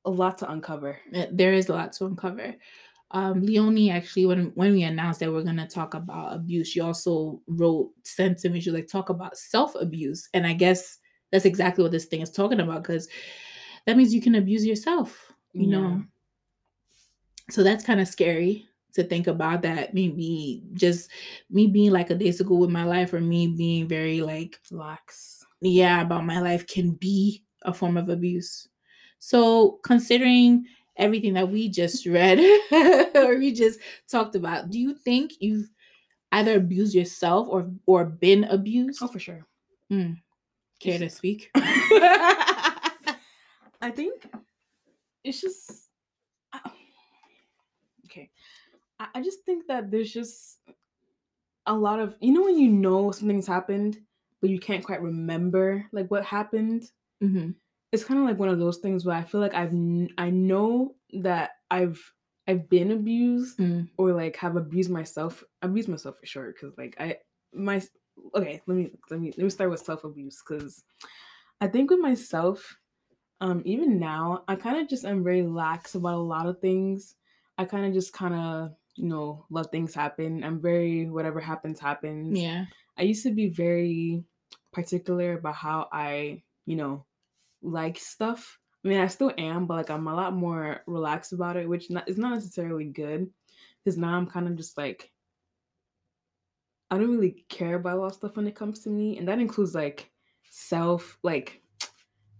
[0.09, 0.99] a lot to uncover.
[1.15, 2.55] Uh, there is a lot to uncover.
[3.11, 7.41] Um, Leonie actually, when when we announced that we're gonna talk about abuse, she also
[7.47, 8.61] wrote sent to me.
[8.61, 10.99] She was like talk about self abuse, and I guess
[11.31, 13.09] that's exactly what this thing is talking about because
[13.87, 15.33] that means you can abuse yourself.
[15.53, 16.03] You know,
[17.51, 19.63] so that's kind of scary to think about.
[19.63, 21.11] That maybe just
[21.51, 25.45] me being like a day ago with my life, or me being very like lax.
[25.61, 28.69] yeah about my life can be a form of abuse
[29.19, 30.65] so considering
[30.97, 32.39] everything that we just read
[33.15, 33.79] or we just
[34.11, 35.69] talked about do you think you've
[36.33, 39.47] either abused yourself or or been abused Oh, for sure.
[40.81, 41.51] care to speak
[43.81, 44.27] I think
[45.25, 45.89] it's just
[46.53, 46.61] I-
[48.07, 48.31] okay.
[48.99, 50.59] I, I just think that there's just
[51.67, 53.99] a lot of you know when you know something's happened,
[54.41, 56.91] but you can't quite remember like what happened.
[57.23, 57.55] Mhm.
[57.93, 59.73] It's kind of like one of those things where I feel like I've
[60.19, 62.01] I know that I've
[62.47, 63.89] I've been abused Mm.
[63.97, 65.43] or like have abused myself.
[65.63, 67.19] Abused myself for sure because like I
[67.53, 67.83] my
[68.35, 70.85] okay let me let me let me start with self abuse because
[71.61, 72.79] I think with myself
[73.41, 77.17] um even now i kind of just am very lax about a lot of things
[77.57, 81.79] i kind of just kind of you know let things happen i'm very whatever happens
[81.81, 82.65] happens yeah
[82.97, 84.25] i used to be very
[84.73, 87.07] particular about how i you know
[87.63, 88.59] like stuff.
[88.85, 91.91] I mean i still am but like i'm a lot more relaxed about it which
[91.91, 93.29] not, is not necessarily good
[93.85, 95.11] because now i'm kind of just like
[96.91, 99.27] i don't really care about a lot of stuff when it comes to me and
[99.27, 100.11] that includes like
[100.51, 101.61] self like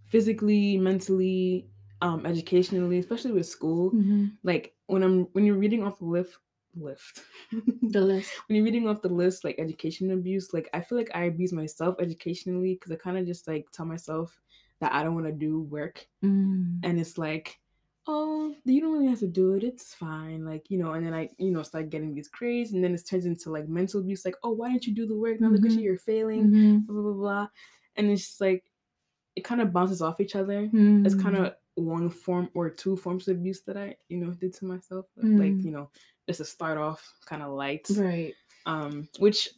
[0.05, 1.67] physically mentally
[2.01, 3.91] um educationally especially with school.
[3.91, 4.31] Mhm.
[4.43, 6.37] like when i'm when you're reading off the lift
[6.75, 7.23] lift.
[7.81, 8.31] The list.
[8.47, 11.51] When you're reading off the list like education abuse like i feel like i abuse
[11.51, 14.39] myself educationally because i kind of just like tell myself
[14.79, 16.79] that i don't want to do work Mm.
[16.83, 17.59] and it's like
[18.07, 21.13] oh you don't really have to do it it's fine like you know and then
[21.13, 24.25] i you know start getting these grades and then it turns into like mental abuse
[24.25, 25.75] like oh why didn't you do the work now look at Mhm.
[25.77, 26.85] you you're failing Mhm.
[26.87, 27.47] blah blah blah,
[27.95, 28.63] and it's just like
[29.35, 30.69] it kind of bounces off each other
[31.05, 31.45] it's kind Mm.
[31.47, 35.05] of one form or two forms of abuse that I, you know, did to myself.
[35.15, 35.63] Like, Mm.
[35.63, 35.89] you know,
[36.27, 37.87] just to start off kind of light.
[37.95, 38.33] right
[38.65, 39.49] Um, which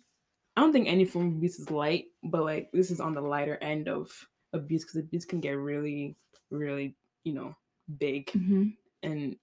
[0.56, 3.22] I don't think any form of abuse is light, but like this is on the
[3.22, 4.12] lighter end of
[4.54, 6.16] abuse because abuse can get really,
[6.50, 7.56] really, you know,
[7.98, 8.76] big Mhm.
[9.04, 9.38] and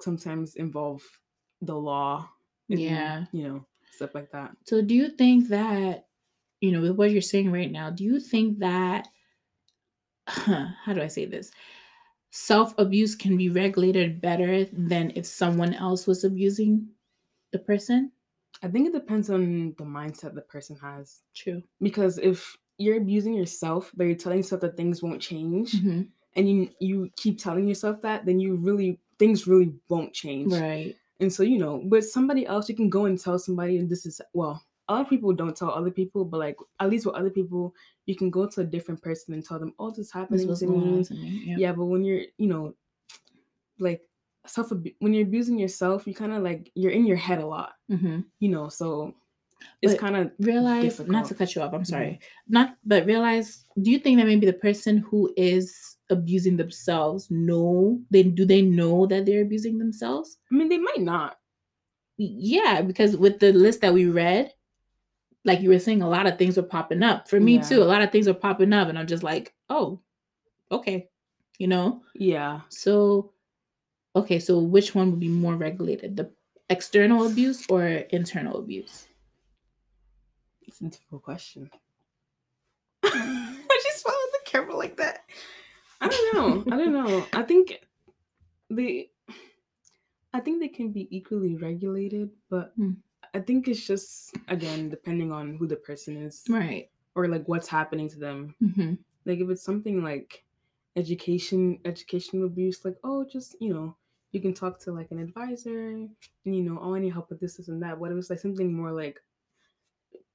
[0.00, 1.02] sometimes involve
[1.60, 2.28] the law.
[2.70, 3.26] and, Yeah.
[3.32, 4.56] You know, stuff like that.
[4.66, 6.08] So do you think that,
[6.60, 9.08] you know, with what you're saying right now, do you think that
[10.26, 11.50] how do I say this?
[12.30, 16.88] Self-abuse can be regulated better than if someone else was abusing
[17.52, 18.10] the person?
[18.62, 21.22] I think it depends on the mindset the person has.
[21.34, 21.62] True.
[21.80, 26.08] Because if you're abusing yourself, but you're telling yourself that things won't change, Mhm.
[26.36, 30.52] and you you keep telling yourself that, then you really things really won't change.
[30.52, 30.96] Right.
[31.20, 34.06] And so you know, but somebody else, you can go and tell somebody, and this
[34.06, 37.14] is well, a lot of people don't tell other people, but like at least with
[37.14, 37.74] other people,
[38.06, 40.48] you can go to a different person and tell them, "Oh, this is This happening
[40.56, 41.42] to me." to me.
[41.46, 41.56] Yeah.
[41.58, 42.74] Yeah, but when you're, you know,
[43.78, 44.02] like
[44.46, 47.74] self when you're abusing yourself, you kind of like you're in your head a lot,
[47.88, 48.68] hmm you know.
[48.68, 49.14] So
[49.82, 52.06] it's kind of Realize, not to cut you off, I'm sorry.
[52.20, 52.52] Mm-hmm.
[52.52, 57.98] Not, but realize, do you think that maybe the person who is abusing themselves know,
[58.10, 60.38] they do they know that they're abusing themselves?
[60.50, 61.36] I mean, they might not.
[62.18, 64.52] yeah because with the list that we read
[65.44, 67.62] like you were saying a lot of things were popping up for me Yeah.
[67.62, 69.98] too a lot of things are popping up and i'm just like oh
[70.70, 71.08] okay
[71.58, 72.60] you know Yeah.
[72.68, 73.32] so
[74.14, 76.30] okay so which one would be more regulated the
[76.70, 79.08] external abuse or internal abuse
[80.66, 81.70] It's a difficult question.
[84.44, 85.20] careful like that.
[86.00, 86.34] I don't
[86.66, 86.72] know.
[86.72, 87.26] I don't know.
[87.32, 87.80] I think
[88.68, 89.10] they
[90.34, 92.92] I think they can be equally regulated, but Hmm.
[93.34, 96.90] I think it's just again depending on who the person is Right.
[97.14, 98.54] or like what's happening to them.
[98.60, 98.94] hmm
[99.24, 100.44] Like if it's something like
[100.96, 103.96] education educational abuse, like oh just you know
[104.32, 106.10] you can talk to like an advisor and
[106.44, 107.98] you know oh I need help with this this and that.
[107.98, 109.22] What if it's like something more like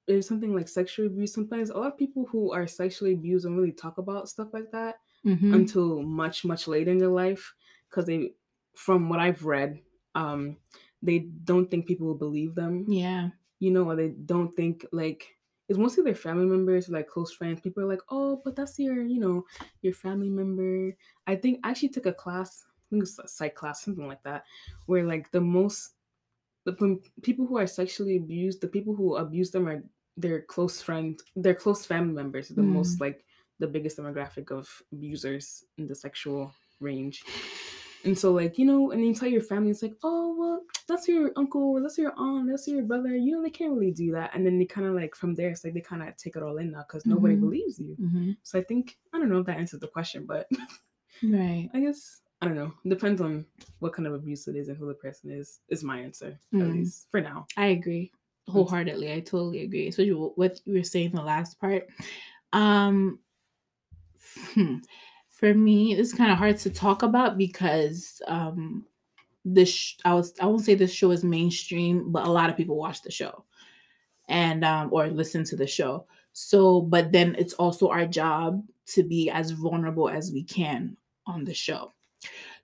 [0.08, 3.58] if something like sexual abuse, sometimes a lot of people who are sexually abused don't
[3.58, 7.54] really talk about stuff like that hmm until much much later in their life
[7.90, 8.32] because they
[8.76, 9.80] from what i've read
[10.16, 10.56] um
[11.02, 12.86] they don't think people will believe them.
[12.88, 13.30] Yeah.
[13.60, 15.36] you know or they don't think like
[15.68, 17.60] it's mostly their family members like close friends.
[17.60, 19.44] People are like oh but that's your you know
[19.82, 20.96] your family member.
[21.28, 24.24] I think i actually took a class i think it's a psych class something like
[24.24, 24.44] that
[24.86, 25.92] where like the most
[26.66, 29.84] the people who are sexually abused the people who abuse them are
[30.18, 32.74] their close friend their close family members the Mm.
[32.74, 33.24] most like
[33.60, 37.24] the biggest demographic of abusers in the sexual range
[38.06, 41.08] and so like you know and you tell your family it's like oh well that's
[41.08, 44.12] your uncle or that's your aunt that's your brother you know they can't really do
[44.12, 46.36] that and then they kind of like from there it's like they kind of take
[46.36, 47.40] it all in now because nobody Mhm.
[47.40, 50.48] believes you hmm so i think i don't know if that answers the question but
[51.24, 51.70] Right.
[51.74, 53.46] i guess i don't know depends on
[53.80, 56.62] what kind of abuse it is and who the person is is my answer Mm.
[56.62, 58.12] at least for now I agree
[58.48, 59.12] wholeheartedly.
[59.12, 59.88] I totally agree.
[59.88, 61.88] Especially what you were saying the last part.
[62.54, 63.20] Um,
[64.54, 64.78] hmm,
[65.30, 68.86] for me, it's kind of hard to talk about because um,
[69.46, 72.58] this sh- I was I won't say this show is mainstream, but a lot of
[72.58, 73.44] people watch the show
[74.30, 76.06] and um, or listen to the show.
[76.34, 81.44] So, but then it's also our job to be as vulnerable as we can on
[81.44, 81.94] the show.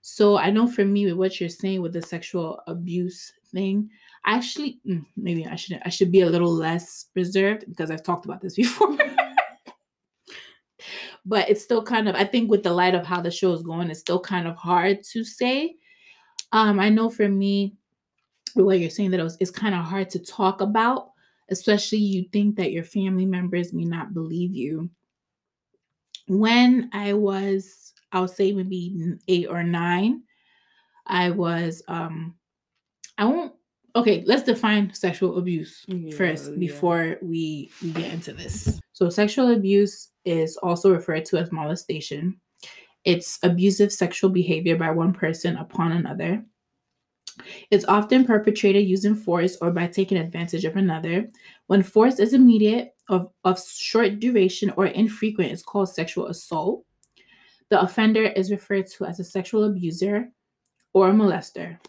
[0.02, 3.90] So I know for me, with what you're saying with the sexual abuse thing,
[4.26, 8.26] actually mm, maybe I should I should be a little less reserved because I've talked
[8.26, 8.98] about this before.
[11.26, 13.64] but it's still kind of I think with the light of how the show is
[13.64, 15.76] going, it's still kind of hard to say.
[16.52, 17.76] Um, I know for me,
[18.54, 21.10] what you're saying that it was, it's kind of hard to talk about,
[21.50, 24.90] especially you think that your family members may not believe you.
[26.28, 30.22] When I was, I'll say maybe eight or nine,
[31.06, 32.36] I was um
[33.18, 33.54] I won't
[33.96, 36.58] okay, let's define sexual abuse Yeah, first yeah.
[36.58, 38.80] before we we get into this.
[38.94, 42.40] So sexual abuse is also referred to as molestation.
[43.06, 46.44] It's abusive sexual behavior by one person upon another.
[47.72, 51.28] It's often perpetrated using force or by taking advantage of another.
[51.68, 56.86] When force is immediate, of, of short duration, or infrequent, it's called sexual assault.
[57.70, 60.30] The offender is referred to as a sexual abuser
[60.94, 61.80] or molester.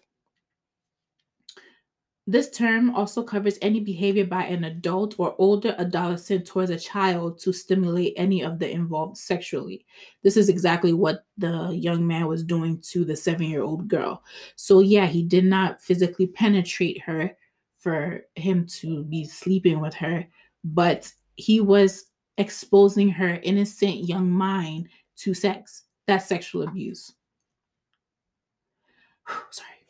[2.27, 7.39] This term also covers any behavior by an adult or older adolescent towards a child
[7.41, 9.85] to stimulate any of the involved sexually.
[10.23, 14.23] This is exactly what the young man was doing to the seven year old girl.
[14.57, 17.37] So, yeah, he did not physically penetrate her
[17.79, 20.27] for him to be sleeping with her,
[20.65, 22.07] but he was
[22.39, 25.83] exposing her innocent young mind to sex.
[26.07, 27.13] That's sexual abuse.
[29.51, 29.84] Sorry.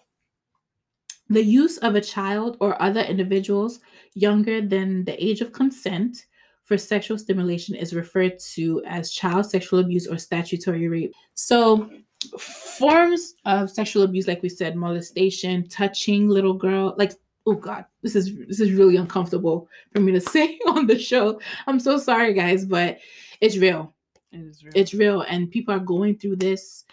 [1.30, 3.80] The use of a child or other individuals
[4.14, 6.26] younger than the age of consent
[6.64, 11.12] for sexual stimulation is referred to as child sexual abuse or statutory rape.
[11.34, 11.90] So,
[12.38, 17.12] forms of sexual abuse, like we said, molestation, touching little girl, like
[17.46, 21.40] oh god, this is this is really uncomfortable for me to say on the show.
[21.66, 22.98] I'm so sorry, guys, but
[23.40, 23.94] it's real
[24.32, 24.72] It is real.
[24.74, 26.84] it's real and people are going through this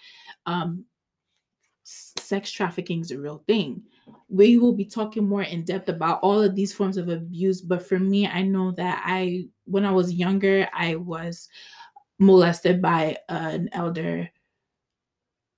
[0.45, 0.85] um
[1.83, 3.83] sex trafficking is a real thing
[4.31, 7.59] we will be talking more in depth about all of these forms of abuse.
[7.61, 11.49] But for me i know that i when i was younger i was
[12.17, 14.29] molested by an elder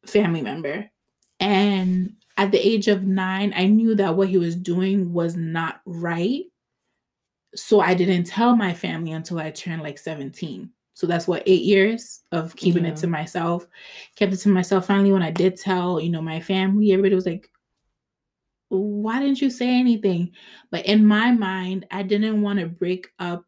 [0.06, 0.90] family member.
[1.40, 5.82] And at the age of 9 i knew that what he was doing was not
[5.86, 6.46] right.
[7.56, 11.64] So i didn't tell my family until i turned like 17 so that's what eight
[11.64, 12.92] years of keeping Yeah.
[12.92, 13.66] it to myself.
[14.16, 14.88] Kept it to myself.
[14.88, 17.50] Finally when i did tell you know my family everybody was like
[18.80, 20.32] why didn't you say anything?
[20.72, 23.46] But in my mind i didn't want to break up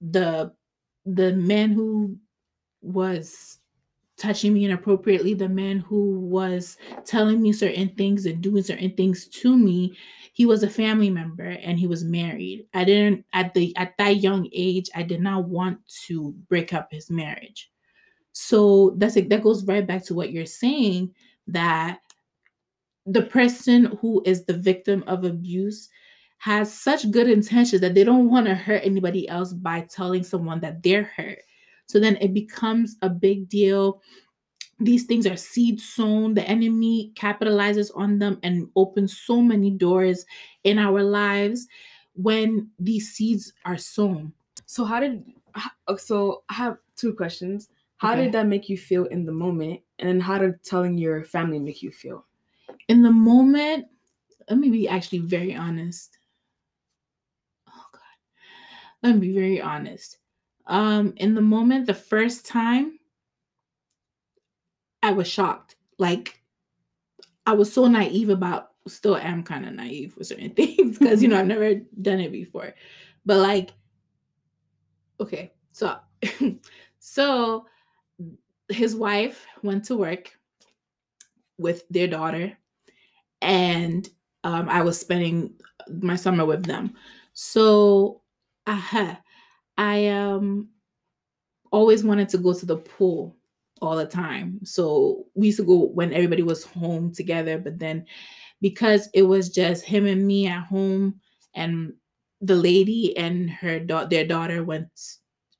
[0.00, 0.52] the
[1.06, 2.16] the man who
[2.82, 3.58] was
[4.16, 9.26] touching me inappropriately the man who was telling me certain things and doing certain things
[9.26, 9.96] to me.
[10.32, 12.66] He was a family member and he was married.
[12.74, 16.88] I didn't at the at that young age i did not want to break up
[16.90, 17.70] his marriage.
[18.32, 21.14] So that's it that goes right back to what you're saying
[21.48, 22.00] that
[23.06, 25.88] the person who is the victim of abuse
[26.38, 30.60] has such good intentions that they don't want to hurt anybody else by telling someone
[30.60, 31.38] that they're hurt
[31.86, 34.02] So then it becomes a big deal.
[34.80, 36.34] These things are seed sown.
[36.34, 40.26] The enemy capitalizes on them and opens so many doors
[40.64, 41.68] in our lives
[42.14, 44.32] when these seeds are sown.
[44.66, 45.24] So how did
[45.88, 47.68] oh, so I have two questions.
[47.98, 48.24] How Okay.
[48.24, 49.80] did that make you feel in the moment?
[49.98, 52.26] And how did telling your family make you feel?
[52.88, 53.86] In the moment,
[54.48, 56.18] let me be actually very honest.
[57.68, 58.00] Oh God.
[59.02, 60.18] Let me be very honest.
[60.66, 62.98] Um, in the moment, the first time,
[65.02, 65.76] I was shocked.
[65.98, 66.40] Like
[67.46, 71.28] I was so naive about still am kind of naive with certain things because you
[71.28, 72.74] know I've never done it before.
[73.24, 73.72] But like
[75.20, 75.96] okay, so
[76.98, 77.66] so
[78.68, 80.38] his wife went to work
[81.58, 82.56] with their daughter
[83.44, 84.08] and
[84.42, 85.54] um, I was spending
[86.00, 86.94] my summer with them.
[87.34, 88.22] So
[88.66, 89.14] uh
[89.78, 90.68] I um
[91.70, 93.36] always wanted to go to the pool
[93.82, 94.60] all the time.
[94.64, 98.06] So we used to go when everybody was home together, but then
[98.60, 101.20] because it was just him and me at home
[101.54, 101.92] and
[102.40, 104.88] the lady and her da- their daughter went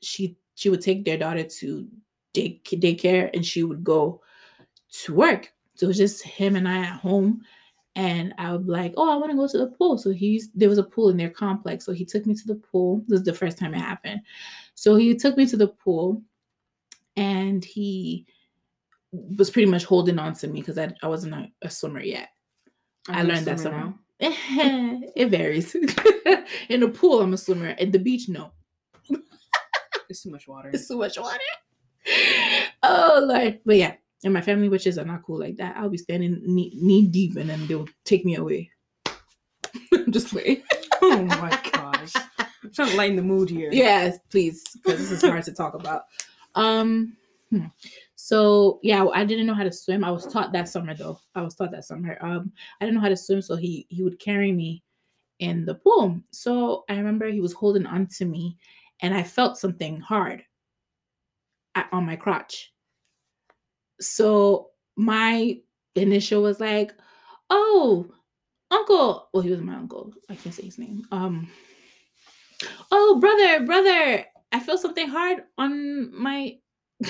[0.01, 1.89] she she would take their daughter to
[2.33, 4.21] day daycare and she would go
[5.05, 5.53] to work.
[5.75, 7.43] So it was just him and I at home.
[7.97, 9.99] And I would be like, oh, I want to go to the pool.
[9.99, 11.85] So he's there was a pool in their complex.
[11.85, 13.05] So he took me to the pool.
[13.07, 14.21] This is the first time it happened.
[14.75, 16.23] So he took me to the pool
[17.17, 18.27] and he
[19.13, 22.31] was pretty much holding on to me because I, I wasn't a, a swimmer yet.
[23.09, 23.99] I you a learned that now?
[24.21, 25.75] it varies.
[26.69, 27.77] in the pool, I'm a swimmer.
[27.79, 28.53] At the beach, no.
[30.09, 30.71] It's too much water.
[30.75, 31.39] It's too much water.
[32.83, 33.61] Oh Lord.
[33.65, 35.77] But yeah, and my family witches are not cool like that.
[35.77, 38.71] I'll be standing knee, knee deep and then they'll take me away.
[40.11, 40.65] Just wait.
[41.03, 42.13] oh my gosh.
[42.39, 43.71] I'm trying to lighten the mood here.
[43.71, 46.05] Yes, please, because this is hard to talk about.
[46.55, 47.17] Um,
[47.51, 47.67] hmm.
[48.15, 50.05] so yeah, I didn't know how to swim.
[50.05, 51.21] I was taught that summer though.
[51.35, 52.17] I was taught that summer.
[52.21, 54.83] Um, I didn't know how to swim, so he he would carry me
[55.41, 56.21] in the pool.
[56.31, 58.57] So I remember he was holding on to me,
[59.01, 60.43] and I felt something hard
[61.75, 62.73] at, on my crotch.
[64.01, 65.59] So my
[65.95, 66.93] initial was like,
[67.51, 68.07] "Oh,
[68.71, 70.13] uncle." Well, he was my uncle.
[70.29, 71.07] I can't say his name.
[71.13, 71.49] Um,
[72.91, 76.59] oh, brother, brother, I feel something hard on my.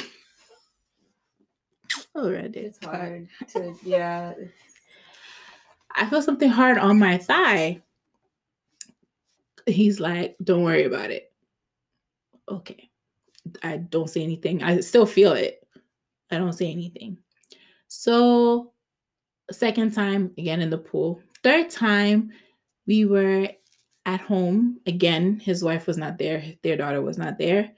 [2.14, 4.34] oh, Already, It's hard to yeah.
[5.94, 7.82] I feel something hard on my thigh.
[9.66, 11.32] He's like, don't worry about it.
[12.48, 12.90] Okay.
[13.62, 14.62] I don't say anything.
[14.62, 15.63] I still feel it.
[16.34, 17.18] I don't say anything.
[17.88, 18.72] So,
[19.50, 21.20] second time, again in the pool.
[21.42, 22.30] Third time,
[22.86, 23.48] we were
[24.06, 24.80] at home.
[24.86, 27.72] Again, his wife was not there, their daughter was not there.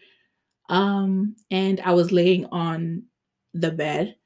[0.69, 3.05] Um, and I was laying on
[3.55, 4.17] the bed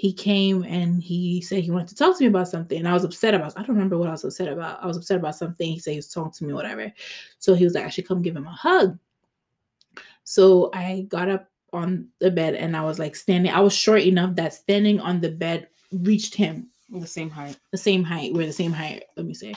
[0.00, 2.78] he came and he said he wanted to talk to me about something.
[2.78, 3.52] And I was upset about.
[3.58, 4.82] I don't remember what I was upset about.
[4.82, 5.70] I was upset about something.
[5.70, 6.90] He said he was talking to me, whatever.
[7.38, 8.98] So he was like, I should come give him a hug.
[10.24, 13.52] So I got up on the bed and I was like standing.
[13.52, 17.56] I was short enough that standing on the bed reached him The same height.
[17.72, 18.32] the same height.
[18.34, 19.54] We're the same height, let me say.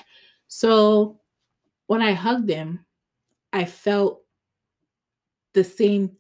[0.48, 1.20] So
[1.88, 2.86] when I hugged him,
[3.52, 4.22] I felt
[5.54, 6.12] the same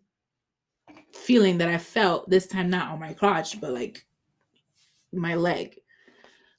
[1.13, 4.05] feeling that I felt this time, not on my crotch, but like
[5.11, 5.79] my leg.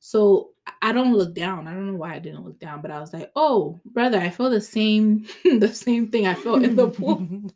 [0.01, 0.51] So
[0.83, 1.67] I don't look down.
[1.67, 4.31] I don't know why I didn't look down, but I was like, "Oh, brother, I
[4.31, 7.27] feel the same, the same thing I felt in the pool."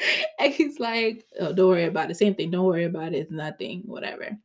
[0.38, 2.16] and he's like, oh, "Don't worry about it.
[2.16, 2.50] Same thing.
[2.50, 3.18] Don't worry about it.
[3.18, 3.82] It's nothing.
[3.86, 4.36] Whatever."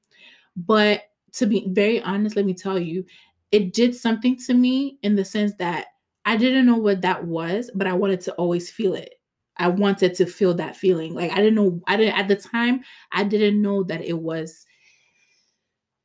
[0.56, 1.03] But
[1.34, 3.06] to be very honest, let me tell you,
[3.51, 5.88] it did something to me in the sense that
[6.26, 9.16] I didn't know what that was, but I wanted to always feel it.
[9.58, 11.14] I wanted to feel that feeling.
[11.14, 14.66] Like I didn't know, I didn't at the time, I didn't know that it was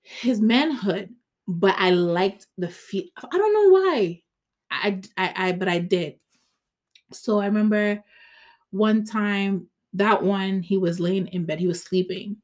[0.03, 1.11] his manhood,
[1.49, 3.05] but I liked the feel.
[3.17, 4.23] I don't know why.
[4.71, 6.15] I, I, I, but I did.
[7.13, 8.03] So I remember
[8.71, 12.37] one time that one he was laying in bed, he was sleeping,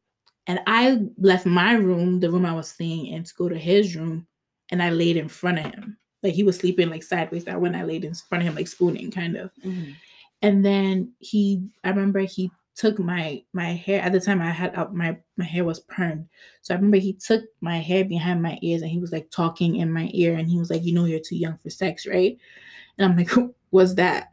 [0.46, 3.96] and I left my room, the room I was staying in, to go to his
[3.96, 4.26] room,
[4.70, 5.96] and I laid in front of him.
[6.22, 7.44] Like he was sleeping like sideways.
[7.44, 9.94] That when I laid in front of him, like spooning, kind of Mhm.
[10.42, 14.74] and then he i remember he took my my hair at the time i had
[14.76, 16.26] up my my hair was permed
[16.60, 19.76] so i remember he took my hair behind my ears and he was like talking
[19.76, 22.36] in my ear and he was like you know you're too young for sex right
[22.98, 23.30] and i'm like
[23.70, 24.28] what's that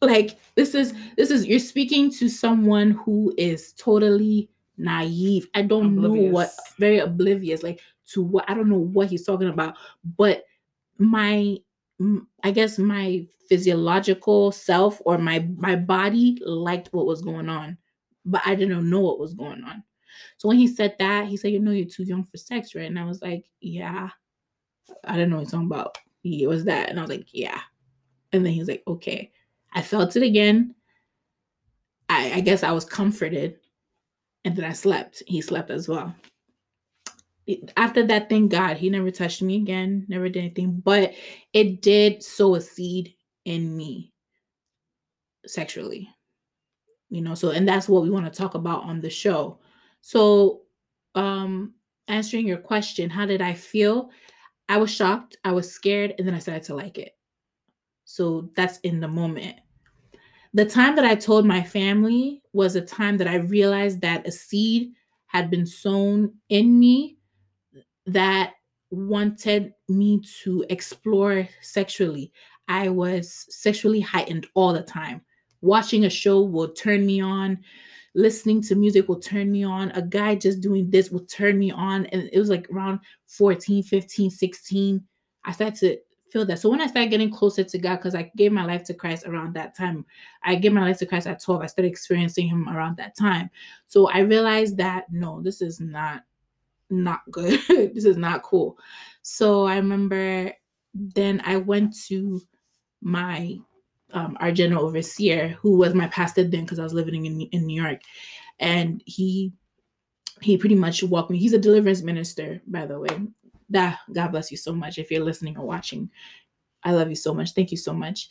[0.00, 4.48] like this is this is you're speaking to someone who is totally
[4.78, 9.26] naive i don't know what very oblivious like to what i don't know what he's
[9.26, 9.76] talking about
[10.16, 10.44] but
[10.98, 11.58] my
[12.42, 17.76] I guess my physiological self or my my body liked what was going on,
[18.24, 19.82] but I didn't know what was going on.
[20.38, 22.86] So when he said that, he said, "You know, you're too young for sex, right?"
[22.86, 24.10] And I was like, "Yeah."
[25.04, 25.98] I didn't know what he's talking about.
[26.22, 27.60] He was that, and I was like, "Yeah."
[28.32, 29.30] And then he was like, "Okay."
[29.72, 30.74] I felt it again.
[32.08, 33.58] I, I guess I was comforted,
[34.44, 35.22] and then I slept.
[35.26, 36.14] He slept as well
[37.76, 41.14] after that, thank God, he never touched me again, never did anything, but
[41.52, 43.14] it did sow a seed
[43.44, 44.12] in me
[45.46, 46.08] sexually.
[47.08, 49.58] You know, so and that's what we want to talk about on the show.
[50.00, 50.62] So,
[51.14, 51.74] um
[52.08, 54.10] answering your question, how did I feel?
[54.68, 57.16] I was shocked, I was scared, and then I started to like it.
[58.04, 59.56] So that's in the moment.
[60.52, 64.32] The time that I told my family was a time that I realized that a
[64.32, 64.92] seed
[65.26, 67.18] had been sown in me
[68.06, 68.54] that
[68.90, 72.32] wanted me to explore sexually.
[72.66, 75.22] I was sexually heightened all the time.
[75.60, 77.58] Watching a show will turn me on.
[78.16, 79.92] Listening to music will turn me on.
[79.92, 82.06] A guy just doing this will turn me on.
[82.06, 85.04] And it was like around 14, 15, 16.
[85.44, 85.98] I started to
[86.30, 86.58] feel that.
[86.58, 89.26] So when I started getting closer to God, because I gave my life to Christ
[89.26, 90.04] around that time,
[90.42, 91.62] I gave my life to Christ at 12.
[91.62, 93.50] I started experiencing Him around that time.
[93.86, 96.22] So I realized that no, this is not
[96.88, 97.60] not good.
[97.68, 98.78] this is not cool.
[99.22, 100.52] So I remember
[100.94, 102.40] then I went to
[103.00, 103.56] my
[104.12, 107.66] um, our general overseer, who was my pastor then, because I was living in in
[107.66, 108.00] New York,
[108.58, 109.52] and he
[110.40, 111.38] he pretty much walked me.
[111.38, 113.16] He's a deliverance minister, by the way.
[113.70, 116.10] That God bless you so much if you're listening or watching.
[116.82, 117.52] I love you so much.
[117.52, 118.28] Thank you so much.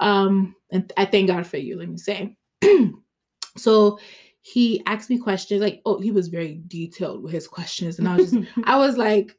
[0.00, 1.78] Um, and I thank God for you.
[1.78, 2.36] Let me say.
[3.56, 3.98] so
[4.46, 8.14] he asked me questions like oh he was very detailed with his questions and i
[8.14, 9.34] was just i was like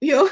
[0.00, 0.28] yo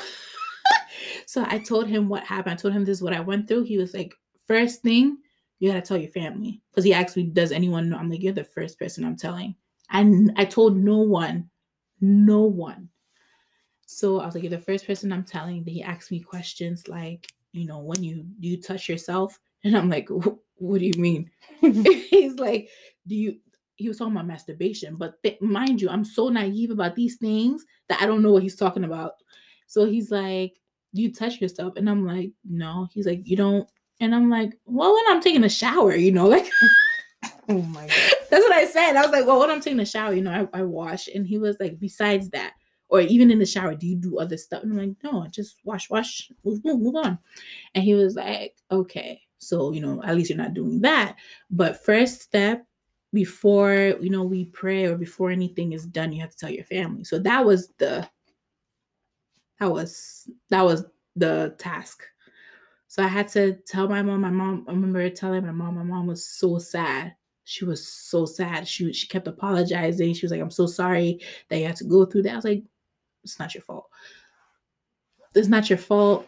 [1.26, 3.62] so i told him what happened i told him this is what i went through
[3.62, 4.12] he was like
[4.48, 5.16] first thing
[5.60, 8.32] you gotta tell your family because he asked me does anyone know i'm like you're
[8.32, 9.54] the first person i'm telling
[9.90, 11.48] and i told no one
[12.00, 12.88] no one
[13.86, 16.86] so i was like you're the first person i'm telling then he asked me questions
[16.88, 19.38] like you know when you do you touch yourself?
[19.64, 20.08] And i'm like
[20.58, 21.30] what do you mean?
[21.60, 22.68] He's like
[23.06, 23.38] do you
[23.76, 27.64] he was talking about masturbation but th- mind you i'm so naive about these things
[27.88, 29.12] that i don't know what he's talking about.
[29.66, 30.54] So he's like
[30.94, 31.74] do you touch yourself?
[31.76, 32.88] And i'm like no.
[32.92, 33.68] He's like you don't
[34.00, 36.48] and i'm like well when i'm taking a shower you know like
[37.48, 38.12] Oh my god.
[38.30, 38.96] that's what i said.
[38.96, 41.08] I was like well when i'm taking a shower you know i, I wash.
[41.08, 42.52] And he was like besides that
[42.88, 44.62] or even in the shower do you do other stuff?
[44.62, 47.18] And i'm like no I just wash wash move move, move on.
[47.74, 49.20] And he was like okay.
[49.38, 51.16] So you know at least you're not doing that.
[51.50, 52.66] But first step
[53.12, 56.64] before you know we pray or before anything is done you have to tell your
[56.64, 57.04] family.
[57.04, 58.08] So that was the
[59.60, 60.84] that was that was
[61.14, 62.04] the task.
[62.88, 64.20] So i had to tell my mom.
[64.20, 67.14] My mom i remember telling my mom my mom was so sad.
[67.44, 68.66] She was so sad.
[68.66, 70.14] She she kept apologizing.
[70.14, 72.32] She was like i'm so sorry that you had to go through that.
[72.32, 72.64] I was like
[73.26, 73.88] it's not your fault
[75.34, 76.26] it's not your fault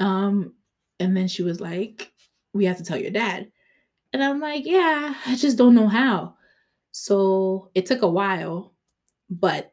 [0.00, 0.52] um
[1.00, 2.12] and then she was like
[2.52, 3.50] we have to tell your dad
[4.12, 6.34] and I'm like, yeah, I just don't know how.
[6.90, 8.74] So it took a while,
[9.30, 9.72] but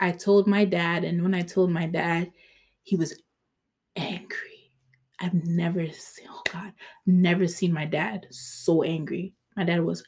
[0.00, 1.04] I told my dad.
[1.04, 2.32] And when I told my dad,
[2.82, 3.20] he was
[3.96, 4.72] angry.
[5.20, 6.72] I've never seen, oh God,
[7.06, 9.34] never seen my dad so angry.
[9.56, 10.04] My dad was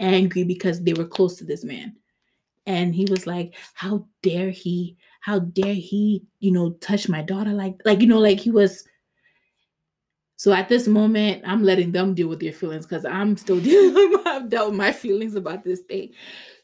[0.00, 1.96] angry because they were close to this man.
[2.66, 7.52] And he was like, how dare he, how dare he, you know, touch my daughter
[7.52, 8.84] like, like, you know, like he was
[10.36, 14.20] so at this moment, I'm letting them deal with their feelings because I'm still dealing.
[14.26, 16.10] I've dealt with my feelings about this thing.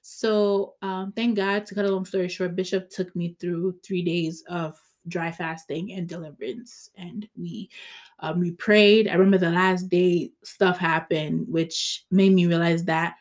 [0.03, 1.67] So um, thank God.
[1.67, 4.79] To cut a long story short, Bishop took me through three days of
[5.09, 7.71] dry fasting and deliverance, and we
[8.19, 9.09] um, we prayed.
[9.09, 13.15] I remember the last day stuff happened, which made me realize that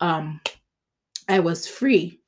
[0.00, 0.40] um,
[1.28, 2.20] I was free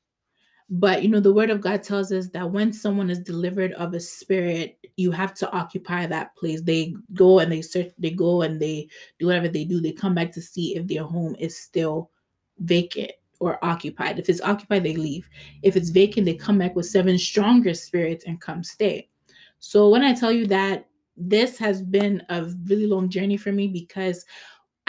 [0.69, 3.93] but you know, the word of God tells us that when someone is delivered of
[3.93, 6.61] a spirit, you have to occupy that place.
[6.61, 8.87] They go and they search, they go and they
[9.17, 9.81] do whatever they do.
[9.81, 12.11] They come back to see if their home is still
[12.59, 14.19] vacant or occupied.
[14.19, 15.27] If it's occupied, they leave.
[15.63, 19.09] If it's vacant, they come back with seven stronger spirits and come stay.
[19.57, 20.85] So when I tell you that
[21.17, 24.23] this has been a really long journey for me because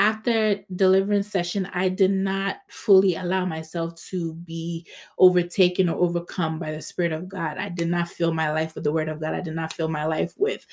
[0.00, 4.86] after deliverance session, I did not fully allow myself to be
[5.18, 7.58] overtaken or overcome by the Spirit of God.
[7.58, 9.34] I did not fill my life with the Word of God.
[9.34, 10.66] I did not fill my life with,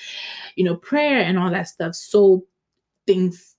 [0.56, 1.94] you know, prayer and all that stuff.
[1.94, 2.46] So
[3.06, 3.56] things,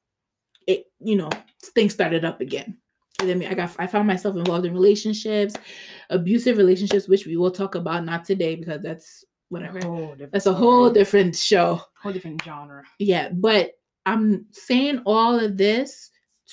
[0.66, 1.30] it, you know,
[1.76, 2.76] things started up again.
[3.20, 5.54] And then I got, I found myself involved in relationships,
[6.10, 9.80] abusive relationships, which we will talk about not today because that's whatever.
[10.32, 11.80] That's a whole different show.
[12.02, 12.84] whole different genre.
[12.98, 13.74] Yeah, but
[14.10, 16.10] I'm saying all of this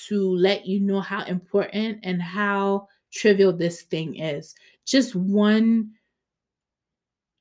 [0.07, 4.53] to let you know how important and how trivial this thing is.
[4.85, 5.91] Just one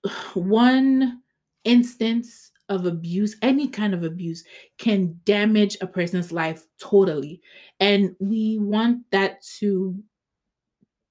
[0.35, 1.21] one
[1.65, 4.43] instance of abuse, any kind of abuse
[4.79, 7.43] can damage a person's life totally.
[7.79, 10.03] And we want that to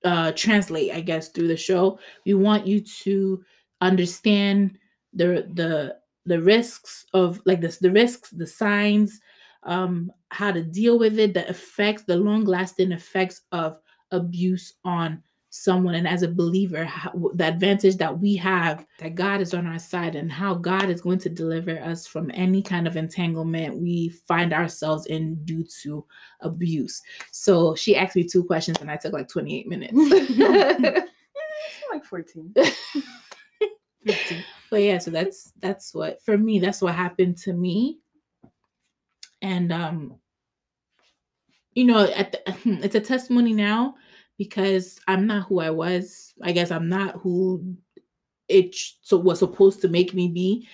[0.03, 1.99] uh translate, I guess, through the show.
[2.26, 3.43] We want you to
[3.82, 4.80] understand
[5.14, 9.19] the the the risks of like this the risks the signs
[9.63, 13.80] um how to deal with it the effects the long lasting effects of
[14.11, 19.39] abuse on someone and as a believer how, the advantage that we have that god
[19.39, 22.88] is on our side and how god is going to deliver us from any kind
[22.88, 26.05] of entanglement we find ourselves in due to
[26.41, 27.01] abuse
[27.32, 31.05] so she asked me two questions and i took like 28 minutes
[31.67, 32.53] It's like 14.
[34.05, 34.43] 15.
[34.76, 37.97] But yeah so that's that's what for me that's what happened to me.
[39.41, 40.15] And um
[41.76, 43.95] you know at the, it's a testimony now
[44.38, 46.34] because i'm not who i was.
[46.43, 47.78] I guess i'm not who
[48.49, 50.67] it so was supposed to make me be.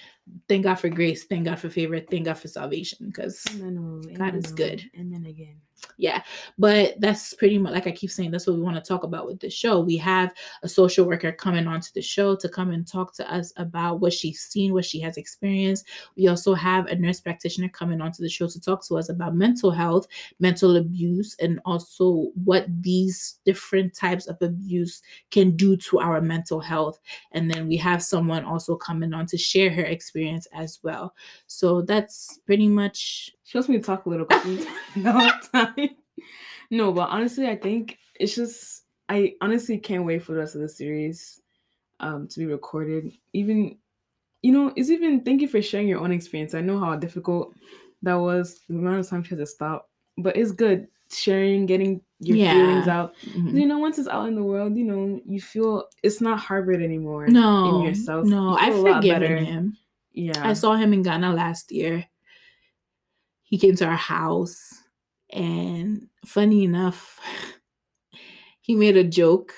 [0.49, 1.25] Thank god for grace.
[1.25, 1.99] Thank god for favor.
[1.99, 3.45] Thank god for salvation because
[4.17, 4.83] God is good.
[4.97, 5.61] Amen again.
[5.97, 6.21] Yeah
[6.57, 9.25] but that's pretty much like i keep saying that's what we want to talk about
[9.25, 9.79] with the show.
[9.79, 13.53] We have a social worker coming onto the show to come and talk to us
[13.57, 15.85] about what she's seen what she has experienced.
[16.15, 19.35] We also have a nurse practitioner coming onto the show to talk to us about
[19.35, 20.07] mental health
[20.39, 26.59] mental abuse and also what these different types of abuse can do to our mental
[26.59, 26.99] health.
[27.31, 31.13] And then we have someone also coming on to share her experience as well.
[31.47, 35.89] So that's pretty much She wants me to talk a little bit no time.
[36.69, 40.61] No, but honestly, I think it's just I honestly can't wait for the rest of
[40.61, 41.41] the series
[41.99, 43.11] um to be recorded.
[43.33, 43.77] Even
[44.41, 46.53] you know, it's even thank you for sharing your own experience.
[46.53, 47.53] I know how difficult
[48.03, 49.89] that was, the amount of time she had to stop.
[50.17, 53.15] But it's good sharing, getting your feelings out.
[53.27, 53.59] mhm.
[53.59, 56.81] You know, once it's out in the world, you know, you feel it's not harbored
[56.81, 58.25] anymore no in yourself.
[58.27, 59.77] no You i've feel a lot forgiven him
[60.13, 60.41] Yeah.
[60.41, 62.05] I saw him in Ghana last year.
[63.51, 64.81] He came to our house,
[65.29, 67.19] and funny enough,
[68.61, 69.53] he made a joke,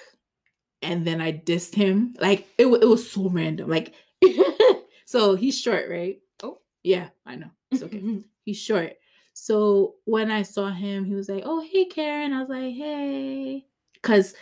[0.82, 2.16] and then I dissed him.
[2.20, 3.70] Like it, it was so random.
[3.70, 3.94] Like,
[5.06, 6.18] so he's short, right?
[6.42, 6.58] Oh.
[6.82, 7.52] yeah, I know.
[7.70, 8.02] It's okay.
[8.46, 8.94] he's short.
[9.36, 13.68] So when I saw him, he was like, "Oh, hey, Keren." I was like, "Hey,"
[13.94, 14.34] because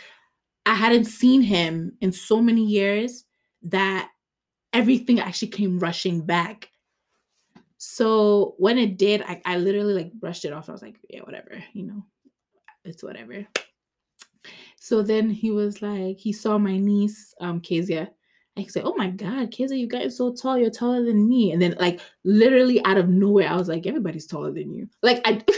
[0.64, 3.24] I hadn't seen him in so many years
[3.64, 4.08] that
[4.72, 6.71] everything actually came rushing back.
[7.84, 10.68] So when it did, I, I literally like brushed it off.
[10.68, 12.04] I was like, "Yeah, whatever, you know,
[12.84, 13.44] it's whatever."
[14.78, 18.08] So then he was like, he saw my niece, um, Kezia.
[18.54, 20.58] And he said, Oh my God, Kezia, you guys are so tall.
[20.58, 21.50] You're taller than me.
[21.50, 24.88] And then, like, literally out of nowhere, I was like, Everybody's taller than you.
[25.02, 25.42] Like, I.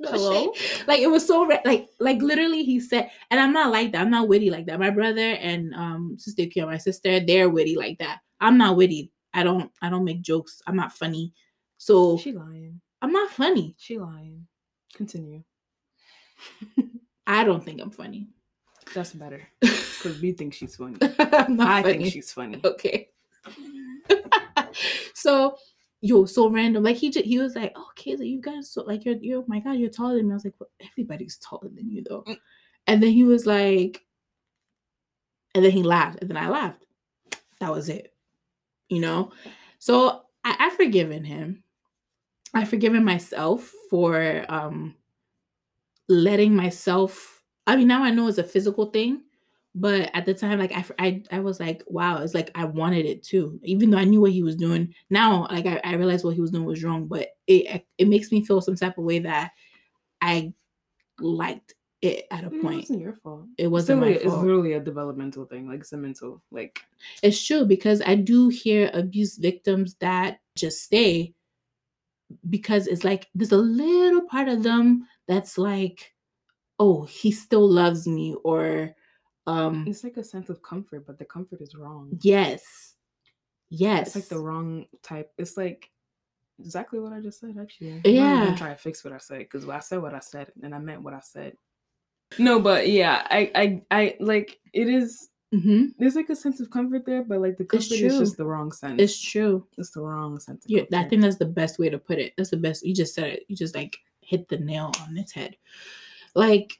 [0.00, 0.52] No Hello?
[0.52, 0.86] shade.
[0.86, 4.02] Like it was so ra- like like literally he said, and I'm not like that.
[4.02, 4.78] I'm not witty like that.
[4.78, 8.18] My brother and um sister Kia, my sister, they're witty like that.
[8.44, 9.10] I'm not witty.
[9.32, 10.60] I don't I don't make jokes.
[10.66, 11.32] I'm not funny.
[11.78, 12.80] So She lying.
[13.00, 13.74] I'm not funny.
[13.78, 14.46] She lying.
[14.94, 15.42] Continue.
[17.26, 18.28] I don't think I'm funny.
[18.94, 19.42] That's better.
[20.04, 20.98] Because we think she's funny.
[21.00, 21.82] I funny.
[21.82, 22.60] think she's funny.
[22.62, 23.08] okay.
[25.14, 25.56] so
[26.02, 26.84] yo, so random.
[26.84, 29.44] Like he just he was like, oh Kayla, you guys so like you're you're oh
[29.46, 30.32] my god, you're taller than me.
[30.32, 32.22] I was like, well, everybody's taller than you though.
[32.28, 32.36] Mm.
[32.86, 34.02] And then he was like,
[35.54, 36.84] and then he laughed, and then I laughed.
[37.60, 38.13] That was it.
[38.94, 39.32] You know?
[39.78, 41.62] So I, I've forgiven him.
[42.54, 44.94] I've forgiven myself for um
[46.08, 47.42] letting myself.
[47.66, 49.22] I mean, now I know it's a physical thing,
[49.74, 53.06] but at the time, like I, I, I was like, wow, it's like I wanted
[53.06, 54.94] it too, even though I knew what he was doing.
[55.10, 58.30] Now, like I, I realized what he was doing was wrong, but it, it makes
[58.30, 59.52] me feel some type of way that
[60.20, 60.52] I
[61.18, 61.74] liked
[62.04, 62.64] it at a point.
[62.64, 63.46] It wasn't your fault.
[63.58, 65.68] It wasn't my literally, it's literally a developmental thing.
[65.68, 66.42] Like it's a mental.
[66.50, 66.80] Like
[67.22, 71.34] It's true because I do hear abuse victims that just stay
[72.48, 76.14] because it's like there's a little part of them that's like,
[76.78, 78.94] oh, he still loves me, or
[79.46, 82.18] um, it's like a sense of comfort, but the comfort is wrong.
[82.22, 82.94] yes,
[83.70, 85.30] yes, It's like the wrong type.
[85.38, 85.90] It's like
[86.58, 87.56] exactly what I just said.
[87.60, 88.42] Actually, I'm Yeah.
[88.44, 90.78] even try to fix what I said because I said what I said and I
[90.78, 91.56] meant what I said.
[92.38, 95.28] No, but yeah, I, I, I like it is.
[95.52, 98.36] hmm There's like a sense of comfort there, but like the It's comfort is just
[98.36, 99.00] the wrong sense.
[99.00, 99.66] It's true.
[99.78, 100.64] It's the wrong sense.
[100.66, 102.32] Yeah, I think that's the best way to put it.
[102.36, 102.84] That's the best.
[102.84, 103.44] You just said it.
[103.48, 105.56] You just like hit the nail on its head.
[106.34, 106.72] Like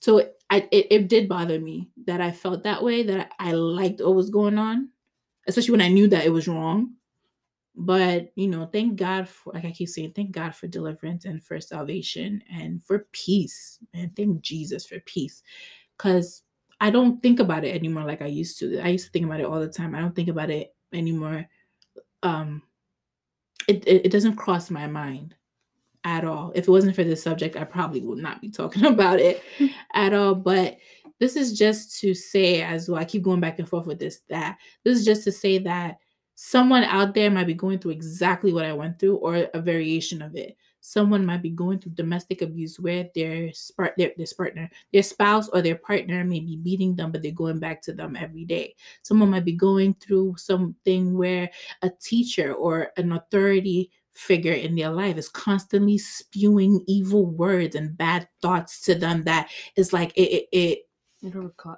[0.00, 3.52] so I, it, it did bother me that I felt that way, that I, I
[3.52, 4.90] liked what was going on,
[5.46, 6.94] especially when I knew that it was wrong.
[7.76, 11.44] But, you know, thank God for, like I keep saying, thank God for deliverance and
[11.44, 13.78] for salvation and for peace.
[13.92, 15.42] And thank Jesus for peace.
[15.96, 16.42] Because
[16.80, 18.80] I don't think about it anymore like I used to.
[18.80, 19.94] I used to think about it all the time.
[19.94, 21.46] I don't think about it anymore.
[22.22, 22.62] Um,
[23.68, 25.34] it, it, it doesn't cross my mind
[26.04, 26.52] at all.
[26.54, 29.42] If it wasn't for this subject, I probably would not be talking about it
[29.92, 30.34] at all.
[30.34, 30.78] But
[31.18, 34.20] this is just to say, as well, I keep going back and forth with this,
[34.28, 35.98] that this is just to say that
[36.36, 40.20] someone out there might be going through exactly what I went through or a variation
[40.20, 40.56] of it.
[40.80, 45.48] Someone might be going through domestic abuse where their, spark, their, their partner, their spouse
[45.48, 48.74] or their partner may be beating them, but they're going back to them every day.
[49.02, 51.50] Someone might be going through something where
[51.82, 57.96] a teacher or an authority figure in their life is constantly spewing evil words and
[57.96, 60.78] bad thoughts to them that is like it it, it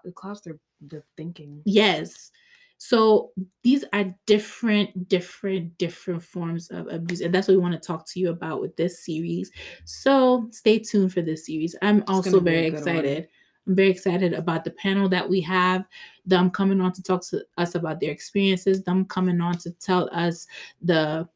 [0.05, 1.63] it clouds their, their thinking.
[1.65, 2.31] yes
[2.79, 7.87] so these are different different different forms of abuse and that's what we want to
[7.87, 9.51] talk to you about with this series.
[9.85, 11.76] So stay tuned for this series.
[11.83, 12.79] I'm also gonna be a very good one.
[12.79, 13.29] excited.
[13.66, 15.85] I'm very excited about the panel that we have
[16.24, 20.09] them coming on to talk to us about their experiences them coming on to tell
[20.12, 20.47] us
[20.81, 21.29] the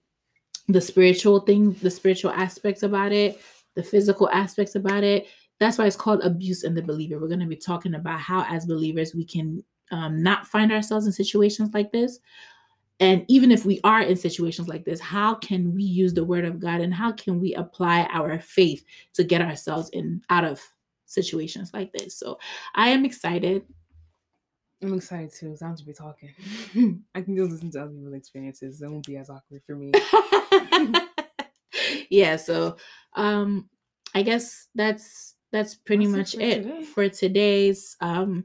[0.69, 3.41] the spiritual thing the spiritual aspects about it
[3.75, 5.27] the physical aspects about it.
[5.59, 7.19] That's why it's called abuse in the believer.
[7.19, 9.63] We're going to be talking about how as believers we can
[9.93, 12.19] um, not find ourselves in situations like this
[13.01, 16.45] and even if we are in situations like this how can we use the word
[16.45, 18.85] of god and how can we apply our faith
[19.15, 20.61] to get ourselves in out of
[21.07, 22.39] situations like this so
[22.75, 23.63] i am excited
[24.85, 25.53] I'm excited too.
[25.53, 26.31] It's time to be talking.
[27.15, 28.83] I can just listen to other people's experiences.
[28.83, 29.93] It won't be as awkward for me.
[32.11, 32.77] yeah so
[33.15, 33.69] um
[34.15, 36.83] i guess that's that's pretty That's much it for it today.
[36.85, 38.45] for today's um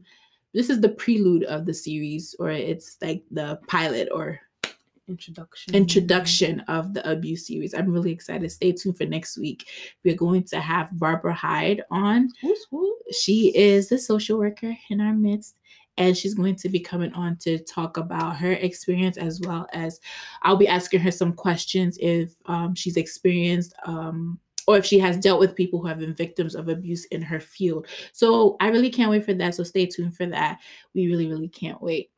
[0.58, 4.40] this is the prelude of the series or it's like the pilot or
[5.10, 5.74] Introduction.
[5.74, 9.70] introduction of the abuse series i'm really excited stay tuned for next week
[10.04, 12.94] we're going to have barbara hyde on Who's who?
[13.14, 15.56] she is the social worker in our midst
[15.96, 20.02] and she's going to be coming on to talk about her experience as well as
[20.42, 24.38] i'll be asking her some questions if um, she's experienced um,
[24.68, 27.40] or if she has dealt with people who have been victims of abuse in her
[27.40, 27.88] field.
[28.12, 29.56] So i really can't wait for that.
[29.56, 30.60] So stay tuned for that.
[30.94, 32.12] We really really can't wait.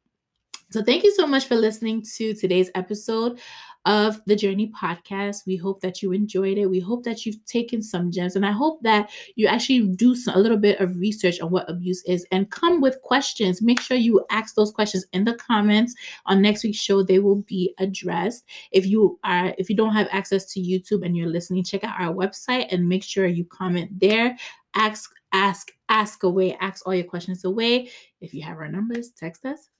[0.71, 3.39] So thank you so much for listening to today's episode
[3.85, 5.45] of the Journey podcast.
[5.45, 6.67] We hope that you enjoyed it.
[6.67, 10.35] We hope that you've taken some gems and I hope that you actually do some,
[10.35, 13.61] a little bit of research on what abuse is and come with questions.
[13.61, 17.03] Make sure you ask those questions in the comments on next week's show.
[17.03, 18.45] They will be addressed.
[18.71, 21.99] If you are if you don't have access to YouTube and you're listening, check out
[21.99, 24.37] our website and make sure you comment there.
[24.75, 27.89] Ask ask ask away, ask all your questions away.
[28.21, 29.69] If you have our numbers, text us.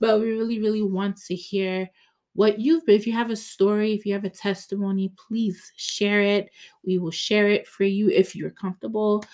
[0.00, 1.88] but we really, really want to hear
[2.36, 2.94] what you've been.
[2.96, 6.50] If you have a story, if you have a testimony, please share it.
[6.84, 9.24] We will share it for you if you're comfortable.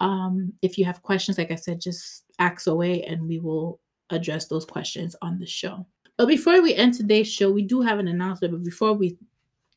[0.00, 3.80] Um, if you have questions, like I said, just ask away and we will
[4.10, 5.86] address those questions on the show.
[6.16, 8.52] But before we end today's show, we do have an announcement.
[8.52, 9.16] But before we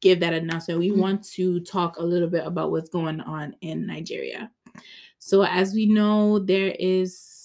[0.02, 0.98] give that announcement, we Mhm.
[0.98, 4.52] want to talk a little bit about what's going on in Nigeria.
[5.20, 7.39] So, as we know, there is,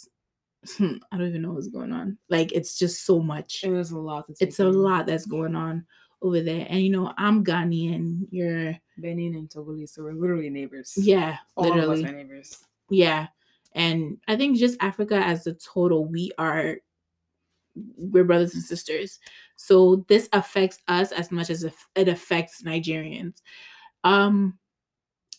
[0.81, 2.19] I don't even know what's going on.
[2.29, 3.62] Like, it's just so much.
[3.65, 4.27] It was a lot.
[4.41, 5.87] It's a lot that's going on
[6.23, 6.67] over there.
[6.69, 8.27] And, you know, I'm Ghanaian.
[8.31, 10.93] You're, Benin and Togolese, so we're literally neighbors.
[10.97, 12.05] yeah, All of us literally.
[12.05, 12.65] are neighbors.
[12.91, 13.27] Yeah.
[13.73, 16.77] And I think just Africa as a total, we are
[17.97, 19.19] we're brothers and sisters.
[19.57, 23.43] So this affects us as much as it it affects Nigerians.
[24.05, 24.59] Um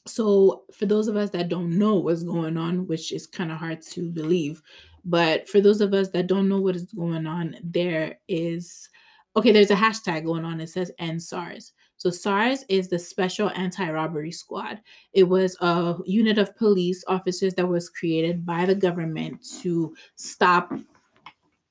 [0.05, 3.57] so for those of us that don't know what's going on, which is kind of
[3.57, 4.61] hard to believe,
[5.05, 8.89] but for those of us that don't know what is going on, there is
[9.37, 10.61] okay, there's a hashtag going on.
[10.61, 11.73] It says end SARS.
[11.97, 14.79] So SARS is the Special Anti-Robbery Squad.
[15.13, 20.73] It was a unit of police officers that was created by the government to stop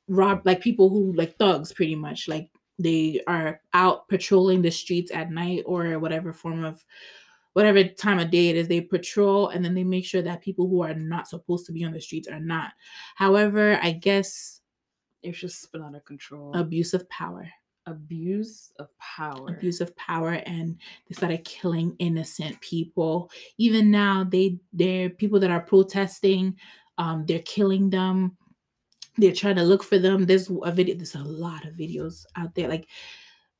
[0.09, 5.11] rob like people who like thugs pretty much like they are out patrolling the streets
[5.13, 6.85] at night or whatever form of
[7.55, 10.69] whatever time of day it is they patrol and then they make sure that people
[10.69, 12.73] who are not supposed to be on the streets are not.
[13.17, 14.61] However i guess
[15.23, 16.53] It's just been out of control.
[16.55, 17.49] abuse of power.
[17.87, 19.49] Abuse of power.
[19.49, 20.77] abuse of power and
[21.09, 23.31] they started killing innocent people.
[23.59, 26.57] Even now they they're people that are protesting
[26.99, 28.37] um they're killing them.
[29.17, 30.27] They're trying to look for them.
[30.27, 32.89] There's a video there's a lot of videos out there like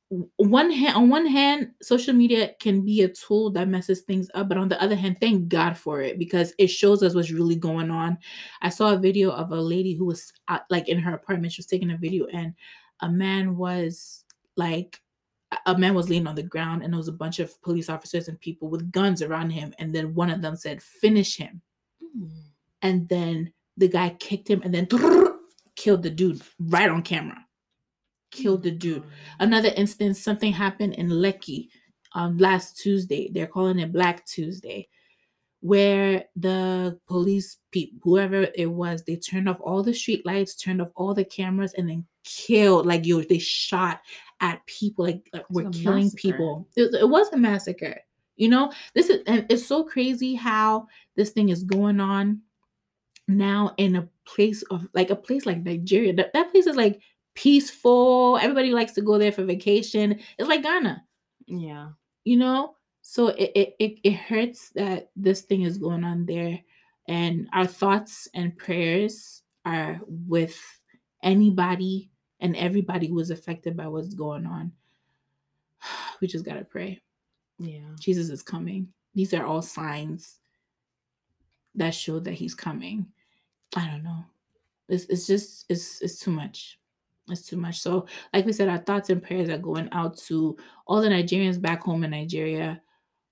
[0.09, 4.47] one hand on one hand social media can be a tool that messes things up
[4.47, 7.55] but on the other hand thank god for it because it shows us what's really
[7.55, 8.17] going on.
[8.61, 11.53] I saw a video of a lady who was out, like in her apartment.
[11.53, 12.53] She was taking a video and
[13.01, 14.23] a man was
[14.55, 15.01] like
[15.51, 17.89] a- a man was laying on the ground and there was a bunch of police
[17.89, 21.61] officers and people with guns around him and then one of them said finish him.
[22.01, 22.27] Hmm.
[22.81, 24.87] And then the guy kicked him and then
[25.75, 27.44] killed the dude right on camera
[28.35, 29.03] killed the dude
[29.39, 31.69] Another instance, something happened in Lekki
[32.13, 33.29] um, last Tuesday.
[33.31, 34.87] They're calling it Black Tuesday,
[35.59, 40.81] where the police people, whoever it was, they turned off all the street lights, turned
[40.81, 42.85] off all the cameras, and then killed.
[42.85, 44.01] Like yo, they shot
[44.39, 45.05] at people.
[45.05, 46.21] Like, like we're killing massacre.
[46.21, 46.67] people.
[46.75, 47.99] It, it was a massacre.
[48.37, 52.41] You know, this is and it's so crazy how this thing is going on
[53.27, 56.13] now in a place of like a place like Nigeria.
[56.13, 56.99] That, that place is like
[57.35, 58.37] peaceful.
[58.41, 60.19] Everybody likes to go there for vacation.
[60.37, 61.03] It's like Ghana,
[61.47, 61.89] Yeah.
[62.23, 62.75] you know?
[63.01, 66.59] So it it it, it hurts that this thing is going on there.
[67.07, 70.59] And our thoughts and prayers are with
[71.21, 72.09] anybody
[72.39, 74.71] and everybody who is affected by what's going on.
[76.21, 77.01] We just gotta pray.
[77.59, 77.93] Yeah.
[77.99, 78.87] Jesus is coming.
[79.13, 80.39] These are all signs
[81.75, 83.05] that show that he's coming.
[83.75, 84.23] I don't know.
[84.89, 86.79] It's, it's just it's it's too much.
[87.29, 87.79] It's too much.
[87.79, 91.59] So, like we said, our thoughts and prayers are going out to all the Nigerians
[91.59, 92.81] back home in Nigeria,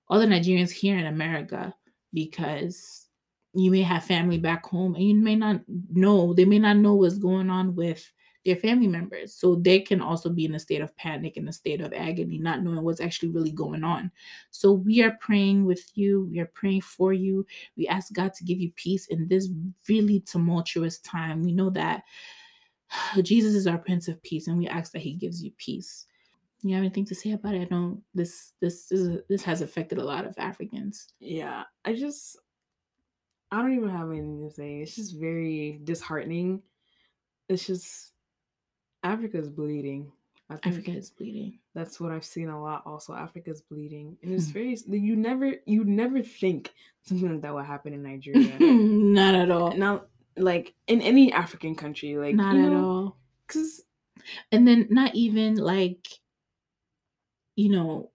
[0.08, 1.74] all the Nigerians here in America,
[2.12, 3.06] because
[3.54, 5.60] you may have family back home and you may not
[5.92, 8.12] know, they may not know what's going on with
[8.44, 9.32] their family members.
[9.32, 12.38] So they can also be in a state of panic, in a state of agony,
[12.38, 14.10] not knowing what's actually really going on.
[14.50, 16.28] So we are praying with you.
[16.30, 17.46] We are praying for you.
[17.76, 19.48] We ask God to give you peace in this
[19.88, 21.42] really tumultuous time.
[21.42, 22.02] We know that
[23.22, 26.06] Jesus is our Prince of Peace, and we ask that He gives you peace.
[26.62, 27.68] You have anything to say about it?
[27.70, 31.08] I know this this is this has affected a lot of Africans.
[31.20, 31.64] Yeah.
[31.84, 32.38] I just
[33.50, 34.80] I don't even have anything to say.
[34.80, 36.62] It's just very disheartening.
[37.48, 38.12] It's just
[39.02, 40.10] Africa's bleeding.
[40.50, 41.58] Africa is bleeding.
[41.74, 42.82] that's what I've seen a lot.
[42.86, 44.52] Also, Africa's bleeding, and it's Hmm.
[44.52, 46.72] very you never you never think
[47.02, 48.56] something like that would happen in Nigeria.
[48.60, 49.76] Not at all.
[49.76, 50.04] Now,
[50.36, 53.16] like in any African country, like Not you at know, all.
[53.46, 53.82] Because
[54.52, 56.08] and then not even like
[57.56, 58.10] you know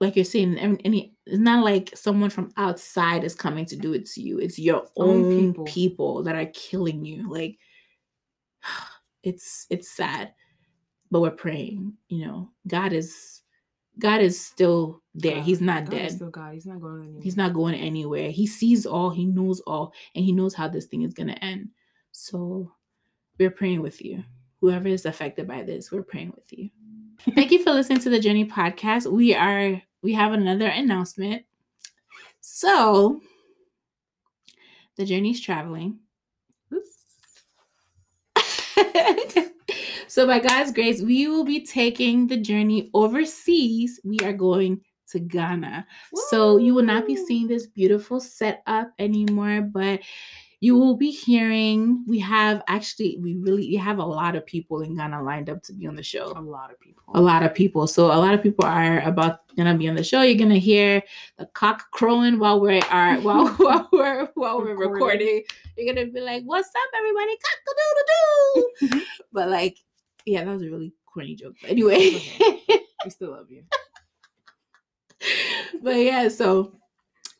[0.00, 3.92] like you're saying any, any it's not like someone from outside is coming to do
[3.92, 5.64] it to you it's your Own own people.
[5.64, 6.22] people.
[6.24, 7.58] that are killing you like
[9.22, 10.32] it's it's sad
[11.10, 13.41] but we're praying you know god is
[13.98, 16.54] god is still there he's not God is dead Still God.
[16.54, 17.22] He's not going anywhere.
[17.22, 18.30] He's not going anywhere.
[18.30, 21.44] He sees all, he knows all, and he knows how this thing is going to
[21.44, 21.68] end.
[22.12, 22.72] So
[23.38, 24.24] we're praying with you.
[24.60, 26.70] Whoever is affected by this, we're praying with you.
[27.34, 29.10] Thank you for listening to the Journey podcast.
[29.10, 31.44] We are we have another announcement.
[32.40, 33.20] So
[34.96, 35.98] the journey's traveling.
[40.12, 43.98] so by God's grace, we will be taking the journey overseas.
[44.04, 45.86] We are going to Ghana.
[46.28, 50.00] So you will not be seeing this beautiful setup anymore, but
[50.60, 54.82] you will be hearing we have actually we really we have a lot of people
[54.82, 57.02] in Ghana lined up to be on the show a lot of people.
[57.14, 57.86] a lot of people.
[57.86, 60.20] So a lot of people are about gonna be on the show.
[60.20, 61.02] You're gonna hear
[61.38, 64.92] the cock crowing while we're are while while we're while we're Recording.
[64.92, 65.42] recording.
[65.78, 67.32] You're gonna be like, "What's up, everybody?
[67.46, 69.78] Cock a doodle doo." But like,
[70.26, 71.54] yeah, that was a really corny joke.
[71.60, 72.22] But anyway,
[73.04, 73.64] We still love you.
[75.82, 76.72] but yeah, so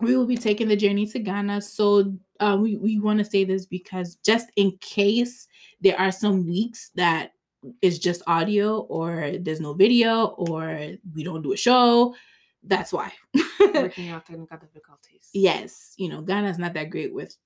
[0.00, 1.60] we will be taking the journey to Ghana.
[1.62, 5.46] So uh, we we want to say this because just in case
[5.80, 7.32] there are some weeks that
[7.80, 12.14] is just audio or there's no video or we don't do a show,
[12.64, 13.12] that's why.
[13.60, 15.28] Working out technical difficulties.
[15.32, 17.36] yes, you know, Ghana's not that great with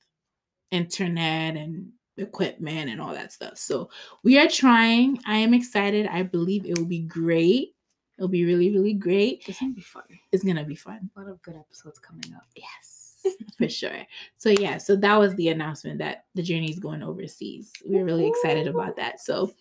[0.70, 3.59] internet and equipment and all that stuff.
[3.59, 3.91] So
[4.23, 5.19] we are trying.
[5.27, 6.07] I am excited.
[6.07, 7.75] I believe it will be great.
[8.19, 9.43] It'll be really, really great.
[9.47, 10.05] It's gonna be fun.
[10.33, 11.11] It's gonna be fun.
[11.17, 12.47] A lot of good episodes coming up.
[12.57, 13.17] Yes,
[13.59, 14.07] for sure.
[14.39, 17.73] So yeah, so that was the announcement that the journey is going overseas.
[17.85, 19.21] We're really excited about that.
[19.21, 19.53] So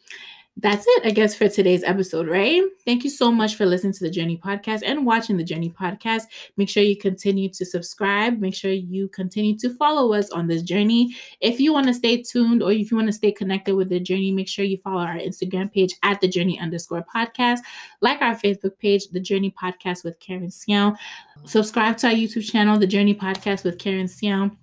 [0.58, 2.64] that's it, I guess, for today's episode, right?
[2.86, 6.24] Thank you so much for listening to the Journey Podcast and watching the Journey Podcast.
[6.56, 8.40] Make sure you continue to subscribe.
[8.40, 11.14] Make sure you continue to follow us on this journey.
[11.42, 14.00] If you want to stay tuned or if you want to stay connected with the
[14.00, 17.60] journey, make sure you follow our Instagram page at the journey underscore podcast,
[18.00, 20.96] like our Facebook page, the Journey Podcast with Keren Siaw.
[21.44, 24.56] Subscribe to our YouTube channel, the Journey Podcast with Keren Siaw,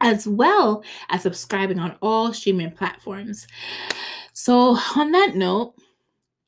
[0.00, 3.46] as well as subscribing on all streaming platforms.
[4.42, 5.74] So, on that note,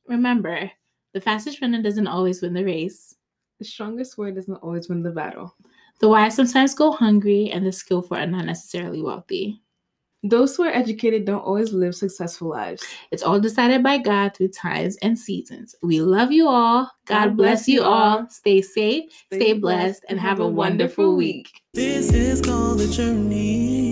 [0.09, 0.71] remember
[1.13, 3.15] The fastest runner doesn't always win the race.
[3.59, 5.55] The strongest word doesn't always win the battle.
[6.01, 9.61] The wise sometimes go hungry, and the skillful are not necessarily wealthy.
[10.23, 12.83] Those who are educated don't always live successful lives.
[13.11, 15.75] It's all decided by God through times and seasons.
[15.83, 16.91] We love you all.
[17.05, 18.27] God, bless you all.
[18.31, 21.51] Stay safe, stay, blessed, and have a wonderful week.
[21.75, 23.92] This is called the journey.